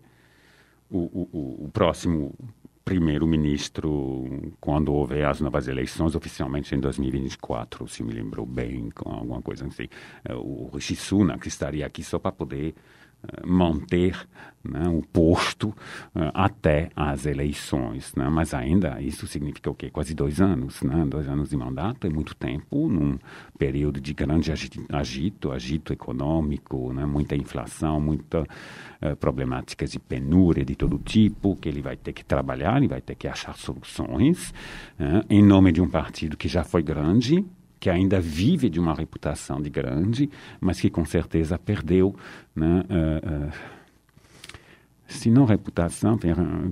o, 0.97 1.27
o, 1.33 1.65
o 1.65 1.69
próximo 1.71 2.33
primeiro-ministro 2.85 4.51
quando 4.59 4.93
houver 4.93 5.25
as 5.25 5.39
novas 5.39 5.67
eleições, 5.67 6.15
oficialmente 6.15 6.75
em 6.75 6.79
2024, 6.79 7.87
se 7.87 8.03
me 8.03 8.13
lembrou 8.13 8.45
bem, 8.45 8.89
com 8.91 9.09
alguma 9.09 9.41
coisa 9.41 9.65
assim. 9.65 9.87
É, 10.23 10.33
o 10.35 10.69
Rishi 10.73 10.95
Sunak 10.95 11.47
estaria 11.47 11.85
aqui 11.85 12.03
só 12.03 12.19
para 12.19 12.31
poder 12.31 12.75
manter 13.45 14.27
né, 14.63 14.87
o 14.87 15.01
posto 15.01 15.69
uh, 15.69 16.31
até 16.33 16.89
as 16.95 17.25
eleições. 17.25 18.13
Né? 18.15 18.27
Mas 18.29 18.53
ainda 18.53 19.01
isso 19.01 19.27
significa 19.27 19.69
o 19.69 19.75
quê? 19.75 19.89
Quase 19.89 20.13
dois 20.13 20.39
anos. 20.39 20.81
Né? 20.81 21.05
Dois 21.05 21.27
anos 21.27 21.49
de 21.49 21.57
mandato 21.57 22.07
é 22.07 22.09
muito 22.09 22.33
tempo, 22.35 22.87
num 22.87 23.17
período 23.57 23.99
de 23.99 24.13
grande 24.13 24.51
agito, 24.89 25.51
agito 25.51 25.91
econômico, 25.91 26.93
né? 26.93 27.05
muita 27.05 27.35
inflação, 27.35 27.99
muita 27.99 28.41
uh, 28.41 29.15
problemáticas 29.17 29.91
de 29.91 29.99
penúria 29.99 30.63
de 30.63 30.75
todo 30.75 30.97
tipo, 30.97 31.55
que 31.57 31.67
ele 31.67 31.81
vai 31.81 31.97
ter 31.97 32.13
que 32.13 32.23
trabalhar, 32.23 32.77
ele 32.77 32.87
vai 32.87 33.01
ter 33.01 33.15
que 33.15 33.27
achar 33.27 33.55
soluções, 33.55 34.53
né? 34.97 35.21
em 35.29 35.43
nome 35.43 35.71
de 35.71 35.81
um 35.81 35.89
partido 35.89 36.37
que 36.37 36.47
já 36.47 36.63
foi 36.63 36.81
grande, 36.81 37.45
que 37.83 37.89
ainda 37.89 38.17
vive 38.17 38.69
de 38.69 38.79
uma 38.79 38.93
reputação 38.93 39.61
de 39.61 39.69
grande, 39.69 40.29
mas 40.61 40.79
que 40.79 40.89
com 40.89 41.03
certeza 41.03 41.59
perdeu, 41.59 42.15
né, 42.55 42.81
uh, 42.89 43.49
uh, 43.49 43.51
se 45.05 45.29
não 45.29 45.43
reputação, 45.43 46.17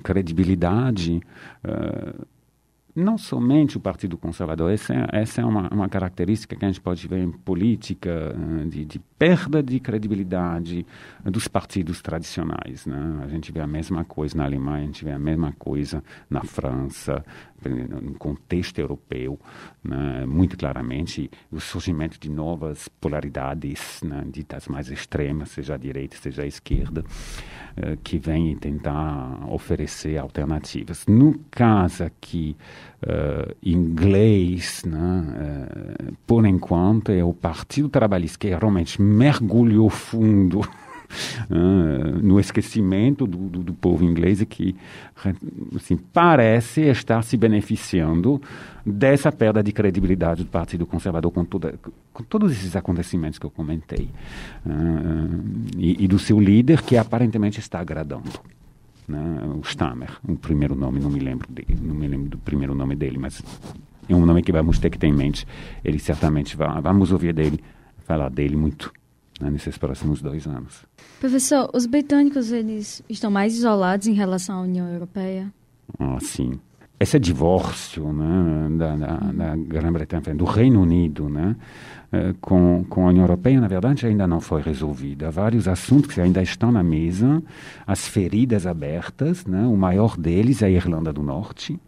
credibilidade. 0.01 1.21
Uh, 1.65 2.25
não 2.95 3.17
somente 3.17 3.75
o 3.75 3.79
Partido 3.81 4.17
Conservador, 4.17 4.71
essa 4.71 4.93
é, 4.93 5.07
essa 5.11 5.41
é 5.41 5.45
uma, 5.45 5.67
uma 5.67 5.89
característica 5.89 6.55
que 6.55 6.63
a 6.63 6.69
gente 6.69 6.79
pode 6.79 7.05
ver 7.09 7.19
em 7.19 7.29
política, 7.29 8.33
de, 8.69 8.85
de 8.85 9.01
perda 9.21 9.61
de 9.61 9.79
credibilidade 9.79 10.83
dos 11.23 11.47
partidos 11.47 12.01
tradicionais. 12.01 12.87
Né? 12.87 13.21
A 13.23 13.27
gente 13.27 13.51
vê 13.51 13.59
a 13.59 13.67
mesma 13.67 14.03
coisa 14.03 14.35
na 14.35 14.45
Alemanha, 14.45 14.81
a 14.81 14.87
gente 14.87 15.05
vê 15.05 15.11
a 15.11 15.19
mesma 15.19 15.53
coisa 15.59 16.03
na 16.27 16.41
França, 16.41 17.23
no 17.63 18.15
contexto 18.15 18.79
europeu, 18.79 19.39
né? 19.83 20.25
muito 20.25 20.57
claramente, 20.57 21.29
o 21.51 21.59
surgimento 21.59 22.19
de 22.19 22.31
novas 22.31 22.87
polaridades, 22.87 24.01
né? 24.03 24.23
ditas 24.25 24.67
mais 24.67 24.89
extremas, 24.89 25.49
seja 25.49 25.75
a 25.75 25.77
direita, 25.77 26.17
seja 26.17 26.41
a 26.41 26.47
esquerda, 26.47 27.01
uh, 27.01 27.97
que 28.03 28.17
vêm 28.17 28.57
tentar 28.57 29.47
oferecer 29.51 30.17
alternativas. 30.17 31.05
No 31.05 31.37
caso 31.51 32.05
aqui, 32.05 32.57
uh, 33.03 33.55
inglês, 33.61 34.83
né, 34.83 34.97
uh, 34.97 36.00
por 36.31 36.45
enquanto, 36.45 37.11
é 37.11 37.21
o 37.21 37.33
Partido 37.33 37.89
Trabalhista 37.89 38.39
que 38.39 38.47
realmente 38.47 39.01
mergulhou 39.01 39.89
fundo 39.89 40.61
uh, 40.61 40.63
no 42.23 42.39
esquecimento 42.39 43.27
do, 43.27 43.37
do, 43.49 43.59
do, 43.61 43.73
povo 43.73 44.05
inglês 44.05 44.41
que 44.45 44.73
assim, 45.75 45.97
parece 45.97 46.83
estar 46.83 47.21
se 47.21 47.35
beneficiando 47.35 48.41
dessa 48.85 49.29
perda 49.29 49.61
de 49.61 49.73
credibilidade 49.73 50.45
do 50.45 50.49
Partido 50.49 50.85
Conservador 50.85 51.33
com, 51.33 51.43
toda, 51.43 51.77
com 52.13 52.23
todos 52.23 52.53
esses 52.53 52.77
acontecimentos 52.77 53.37
que 53.37 53.45
eu 53.45 53.51
comentei 53.51 54.07
uh, 54.65 55.43
e, 55.77 56.05
e, 56.05 56.07
do 56.07 56.17
seu 56.17 56.39
líder 56.39 56.81
que 56.81 56.95
aparentemente 56.95 57.59
está 57.59 57.81
agradando. 57.81 58.31
Né? 59.05 59.19
O 59.57 59.67
Stammer, 59.67 60.17
o 60.25 60.37
primeiro 60.37 60.75
nome, 60.75 61.01
não 61.01 61.09
me 61.09 61.19
lembro 61.19 61.51
dele, 61.51 61.77
não 61.81 61.93
me 61.93 62.07
lembro 62.07 62.29
do 62.29 62.37
primeiro 62.37 62.73
nome 62.73 62.95
dele, 62.95 63.17
mas 63.17 63.43
é 64.13 64.15
um 64.15 64.25
nome 64.25 64.41
que 64.41 64.51
vamos 64.51 64.79
ter 64.79 64.89
que 64.89 64.97
ter 64.97 65.07
em 65.07 65.13
mente. 65.13 65.45
Ele 65.83 65.99
certamente 65.99 66.55
vai, 66.57 66.81
vamos 66.81 67.11
ouvir 67.11 67.33
dele, 67.33 67.59
falar 68.05 68.29
dele 68.29 68.55
muito 68.55 68.91
né, 69.39 69.49
nesses 69.49 69.77
próximos 69.77 70.21
dois 70.21 70.45
anos. 70.45 70.85
Professor, 71.19 71.69
os 71.73 71.85
britânicos 71.85 72.51
eles 72.51 73.03
estão 73.09 73.31
mais 73.31 73.53
isolados 73.55 74.07
em 74.07 74.13
relação 74.13 74.59
à 74.59 74.61
União 74.61 74.87
Europeia? 74.87 75.51
Ah, 75.99 76.17
sim. 76.21 76.59
Esse 76.99 77.19
divórcio 77.19 78.13
né, 78.13 78.77
da, 78.77 78.95
da, 78.95 79.17
da 79.31 79.55
Grã-Bretanha, 79.55 80.35
do 80.35 80.45
Reino 80.45 80.81
Unido, 80.81 81.27
né, 81.27 81.55
eh, 82.11 82.35
com, 82.39 82.85
com 82.87 83.07
a 83.07 83.09
União 83.09 83.23
Europeia, 83.23 83.59
na 83.59 83.67
verdade, 83.67 84.05
ainda 84.05 84.27
não 84.27 84.39
foi 84.39 84.61
resolvida. 84.61 85.29
Há 85.29 85.31
vários 85.31 85.67
assuntos 85.67 86.13
que 86.13 86.21
ainda 86.21 86.43
estão 86.43 86.71
na 86.71 86.83
mesa, 86.83 87.41
as 87.87 88.07
feridas 88.07 88.67
abertas, 88.67 89.47
né, 89.47 89.65
o 89.65 89.75
maior 89.75 90.15
deles 90.15 90.61
é 90.61 90.67
a 90.67 90.69
Irlanda 90.69 91.11
do 91.11 91.23
Norte, 91.23 91.79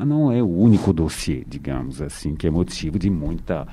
mas 0.00 0.08
não 0.08 0.32
é 0.32 0.42
o 0.42 0.48
único 0.48 0.94
dossiê, 0.94 1.44
digamos 1.46 2.00
assim, 2.00 2.34
que 2.34 2.46
é 2.46 2.50
motivo 2.50 2.98
de 2.98 3.10
muita, 3.10 3.68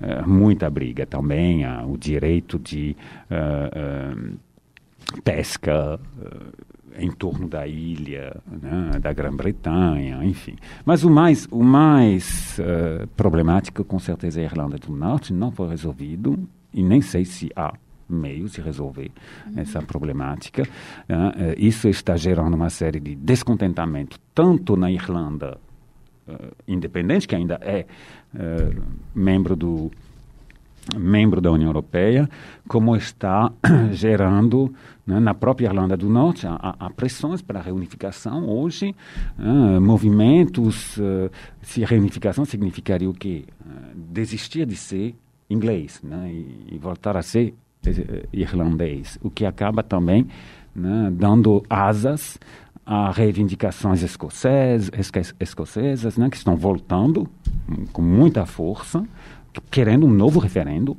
uh, 0.00 0.28
muita 0.28 0.68
briga. 0.68 1.06
Também 1.06 1.64
há 1.64 1.86
o 1.86 1.96
direito 1.96 2.58
de 2.58 2.96
uh, 3.30 4.34
uh, 4.34 5.20
pesca 5.22 6.00
em 6.98 7.08
torno 7.12 7.46
da 7.46 7.68
ilha, 7.68 8.36
né, 8.50 8.98
da 9.00 9.12
Grã-Bretanha, 9.12 10.24
enfim. 10.24 10.56
Mas 10.84 11.04
o 11.04 11.10
mais, 11.10 11.46
o 11.52 11.62
mais 11.62 12.60
problemático, 13.16 13.84
com 13.84 13.98
certeza, 14.00 14.40
é 14.40 14.42
a 14.42 14.46
Irlanda 14.46 14.76
do 14.76 14.92
Norte, 14.92 15.32
não 15.32 15.52
foi 15.52 15.68
resolvido, 15.68 16.36
e 16.74 16.82
nem 16.82 17.00
sei 17.00 17.24
se 17.24 17.48
há 17.54 17.72
meios 18.10 18.52
de 18.52 18.60
resolver 18.60 19.10
uhum. 19.46 19.60
essa 19.60 19.80
problemática. 19.82 20.62
Uh, 20.62 21.54
isso 21.56 21.88
está 21.88 22.16
gerando 22.16 22.54
uma 22.54 22.70
série 22.70 23.00
de 23.00 23.14
descontentamento, 23.14 24.18
tanto 24.34 24.76
na 24.76 24.90
Irlanda 24.90 25.58
uh, 26.28 26.54
independente, 26.66 27.26
que 27.26 27.34
ainda 27.34 27.58
é 27.62 27.86
uh, 28.34 28.82
membro 29.14 29.56
do 29.56 29.90
membro 30.96 31.40
da 31.40 31.52
União 31.52 31.68
Europeia, 31.68 32.28
como 32.66 32.96
está 32.96 33.52
gerando 33.92 34.74
né, 35.06 35.20
na 35.20 35.34
própria 35.34 35.66
Irlanda 35.66 35.96
do 35.96 36.08
Norte 36.08 36.46
há, 36.48 36.74
há 36.80 36.90
pressões 36.90 37.42
para 37.42 37.60
a 37.60 37.62
reunificação 37.62 38.48
hoje, 38.48 38.96
movimentos, 39.80 40.98
se 41.62 41.84
a 41.84 41.86
reunificação 41.86 42.44
significaria 42.44 43.08
o 43.08 43.12
quê? 43.12 43.44
desistir 43.94 44.66
de 44.66 44.74
ser 44.74 45.14
inglês 45.50 46.00
né, 46.02 46.30
e, 46.32 46.74
e 46.74 46.78
voltar 46.78 47.16
a 47.16 47.22
ser 47.22 47.54
irlandês, 48.32 49.18
o 49.22 49.30
que 49.30 49.44
acaba 49.44 49.82
também 49.82 50.26
né, 50.74 51.10
dando 51.12 51.62
asas 51.68 52.38
a 52.84 53.10
reivindicações 53.10 54.02
escocesas, 54.02 54.90
escocesas 55.38 56.16
né, 56.16 56.28
que 56.28 56.36
estão 56.36 56.56
voltando 56.56 57.28
com 57.92 58.02
muita 58.02 58.44
força, 58.46 59.04
querendo 59.70 60.06
um 60.06 60.10
novo 60.10 60.40
referendo, 60.40 60.96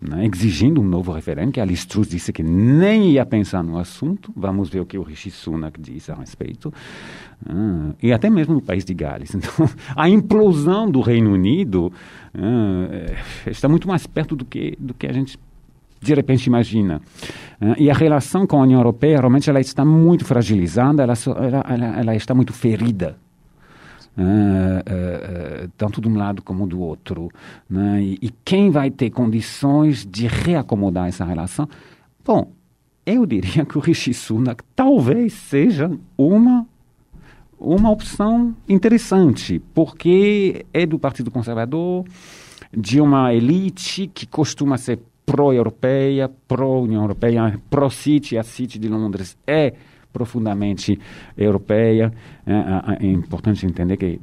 né, 0.00 0.26
exigindo 0.26 0.80
um 0.80 0.84
novo 0.84 1.12
referendo, 1.12 1.52
que 1.52 1.60
a 1.60 1.64
Liz 1.64 1.86
Truss 1.86 2.08
disse 2.08 2.32
que 2.32 2.42
nem 2.42 3.12
ia 3.12 3.24
pensar 3.24 3.62
no 3.62 3.78
assunto. 3.78 4.32
Vamos 4.36 4.68
ver 4.68 4.80
o 4.80 4.86
que 4.86 4.98
o 4.98 5.02
Rishi 5.02 5.30
Sunak 5.30 5.80
diz 5.80 6.10
a 6.10 6.14
respeito. 6.14 6.74
Ah, 7.46 7.92
e 8.02 8.12
até 8.12 8.28
mesmo 8.28 8.54
no 8.54 8.60
país 8.60 8.84
de 8.84 8.92
Gales. 8.92 9.34
Então, 9.36 9.70
a 9.94 10.08
implosão 10.08 10.90
do 10.90 11.00
Reino 11.00 11.32
Unido 11.32 11.92
ah, 12.34 13.14
está 13.46 13.68
muito 13.68 13.86
mais 13.86 14.06
perto 14.06 14.34
do 14.34 14.44
que, 14.44 14.76
do 14.78 14.92
que 14.92 15.06
a 15.06 15.12
gente 15.12 15.38
de 16.04 16.14
repente 16.14 16.46
imagina. 16.46 17.00
Uh, 17.60 17.74
e 17.78 17.90
a 17.90 17.94
relação 17.94 18.46
com 18.46 18.58
a 18.58 18.62
União 18.62 18.78
Europeia 18.78 19.18
realmente 19.18 19.48
ela 19.48 19.60
está 19.60 19.84
muito 19.84 20.24
fragilizada, 20.24 21.02
ela, 21.02 21.14
ela, 21.68 21.98
ela, 22.00 22.16
está 22.16 22.34
muito 22.34 22.52
ferida. 22.52 23.16
Uh, 24.16 25.64
uh, 25.64 25.68
tanto 25.76 26.00
de 26.00 26.06
um 26.06 26.16
lado 26.16 26.40
como 26.40 26.66
do 26.68 26.80
outro. 26.80 27.28
Né? 27.68 28.00
E, 28.00 28.18
e, 28.22 28.30
quem 28.44 28.70
vai 28.70 28.88
ter 28.88 29.10
condições 29.10 30.06
de 30.06 30.28
reacomodar 30.28 31.08
essa 31.08 31.24
relação? 31.24 31.68
Bom, 32.24 32.52
eu 33.04 33.26
diria 33.26 33.64
que 33.64 33.76
o 33.76 33.80
Rishi 33.80 34.14
Sunak 34.14 34.62
talvez 34.76 35.32
seja 35.32 35.90
uma 36.16 36.64
uma 37.58 37.90
opção 37.90 38.54
interessante, 38.68 39.60
porque 39.72 40.66
é 40.72 40.84
do 40.84 40.98
Partido 40.98 41.30
Conservador, 41.30 42.04
de 42.76 43.00
uma 43.00 43.32
elite 43.32 44.10
que 44.12 44.26
costuma 44.26 44.76
ser 44.76 45.00
pró-europeia, 45.24 46.30
pró-União 46.48 47.02
Europeia, 47.02 47.60
pró-City, 47.70 48.36
a 48.38 48.42
City 48.42 48.78
de 48.78 48.88
Londres. 48.88 49.36
É 49.46 49.74
profundamente 50.14 50.98
europeia. 51.36 52.12
É, 52.46 53.04
é, 53.04 53.06
importante 53.06 53.66
entender 53.66 53.96
que 53.96 54.20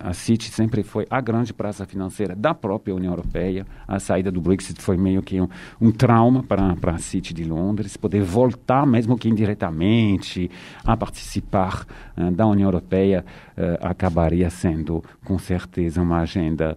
a 0.00 0.14
City 0.14 0.50
sempre 0.50 0.82
foi 0.82 1.06
a 1.10 1.20
grande 1.20 1.52
praça 1.52 1.84
financeira 1.84 2.34
da 2.34 2.54
própria 2.54 2.94
União 2.94 3.12
Europeia. 3.12 3.66
A 3.86 4.00
saída 4.00 4.32
do 4.32 4.40
Brexit 4.40 4.80
foi 4.80 4.96
meio 4.96 5.22
que 5.22 5.38
um, 5.40 5.48
um 5.78 5.92
trauma 5.92 6.42
para, 6.42 6.74
a 6.94 6.98
City 6.98 7.34
de 7.34 7.44
Londres. 7.44 7.96
Poder 7.96 8.22
voltar, 8.22 8.86
mesmo 8.86 9.18
que 9.18 9.28
indiretamente, 9.28 10.50
a 10.84 10.96
participar 10.96 11.84
uh, 12.16 12.30
da 12.30 12.46
União 12.46 12.68
Europeia 12.68 13.24
uh, 13.56 13.86
acabaria 13.86 14.48
sendo, 14.48 15.04
com 15.24 15.38
certeza, 15.38 16.00
uma 16.00 16.20
agenda 16.20 16.76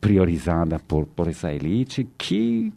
priorizada 0.00 0.76
por, 0.80 1.06
por 1.06 1.28
essa 1.28 1.52
elite 1.52 2.04
que 2.18 2.72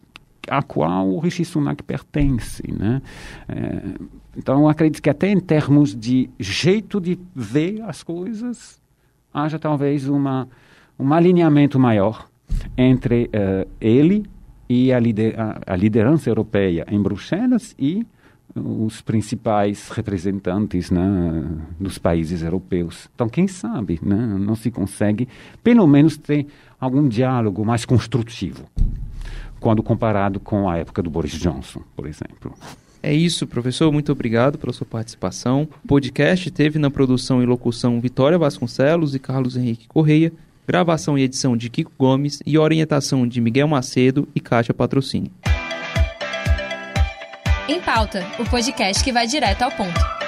a 0.48 0.62
qual 0.62 1.08
o 1.08 1.18
Rishi 1.18 1.44
Sunak 1.44 1.82
pertence, 1.82 2.62
né? 2.72 3.02
É, 3.48 3.82
então, 4.36 4.68
acredito 4.68 5.02
que 5.02 5.08
até 5.08 5.30
em 5.30 5.40
termos 5.40 5.94
de 5.94 6.28
jeito 6.38 7.00
de 7.00 7.18
ver 7.34 7.82
as 7.82 8.02
coisas, 8.02 8.78
haja 9.32 9.58
talvez 9.58 10.08
uma, 10.08 10.46
um 10.98 11.12
alinhamento 11.12 11.78
maior 11.78 12.28
entre 12.76 13.24
uh, 13.24 13.68
ele 13.80 14.26
e 14.68 14.92
a, 14.92 14.98
lider 14.98 15.40
a, 15.40 15.60
a, 15.66 15.76
liderança 15.76 16.28
europeia 16.28 16.86
em 16.90 17.00
Bruxelas 17.00 17.74
e 17.78 18.06
os 18.54 19.00
principais 19.00 19.88
representantes 19.88 20.90
né, 20.90 21.02
dos 21.80 21.98
países 21.98 22.42
europeus. 22.42 23.08
Então, 23.14 23.28
quem 23.28 23.48
sabe 23.48 23.98
né, 24.02 24.16
não 24.38 24.54
se 24.54 24.70
consegue, 24.70 25.28
pelo 25.62 25.86
menos, 25.86 26.16
ter 26.16 26.46
algum 26.78 27.08
diálogo 27.08 27.64
mais 27.64 27.84
construtivo 27.84 28.66
quando 29.60 29.82
comparado 29.82 30.38
com 30.40 30.68
a 30.68 30.76
época 30.76 31.02
do 31.02 31.10
Boris 31.10 31.32
Johnson, 31.32 31.82
por 31.94 32.06
exemplo. 32.06 32.54
É 33.02 33.12
isso, 33.12 33.46
professor. 33.46 33.92
Muito 33.92 34.10
obrigado 34.10 34.58
pela 34.58 34.72
sua 34.72 34.86
participação. 34.86 35.68
O 35.84 35.88
podcast 35.88 36.50
teve 36.50 36.78
na 36.78 36.90
produção 36.90 37.42
e 37.42 37.46
locução 37.46 38.00
Vitória 38.00 38.38
Vasconcelos 38.38 39.14
e 39.14 39.18
Carlos 39.18 39.56
Henrique 39.56 39.86
Correia, 39.86 40.32
gravação 40.66 41.16
e 41.16 41.22
edição 41.22 41.56
de 41.56 41.70
Kiko 41.70 41.92
Gomes 41.96 42.42
e 42.44 42.58
orientação 42.58 43.26
de 43.26 43.40
Miguel 43.40 43.68
Macedo 43.68 44.28
e 44.34 44.40
Kátia 44.40 44.74
Patrocínio. 44.74 45.30
Em 47.68 47.80
Pauta, 47.80 48.24
o 48.38 48.44
podcast 48.44 49.02
que 49.02 49.12
vai 49.12 49.26
direto 49.26 49.62
ao 49.62 49.70
ponto. 49.70 50.25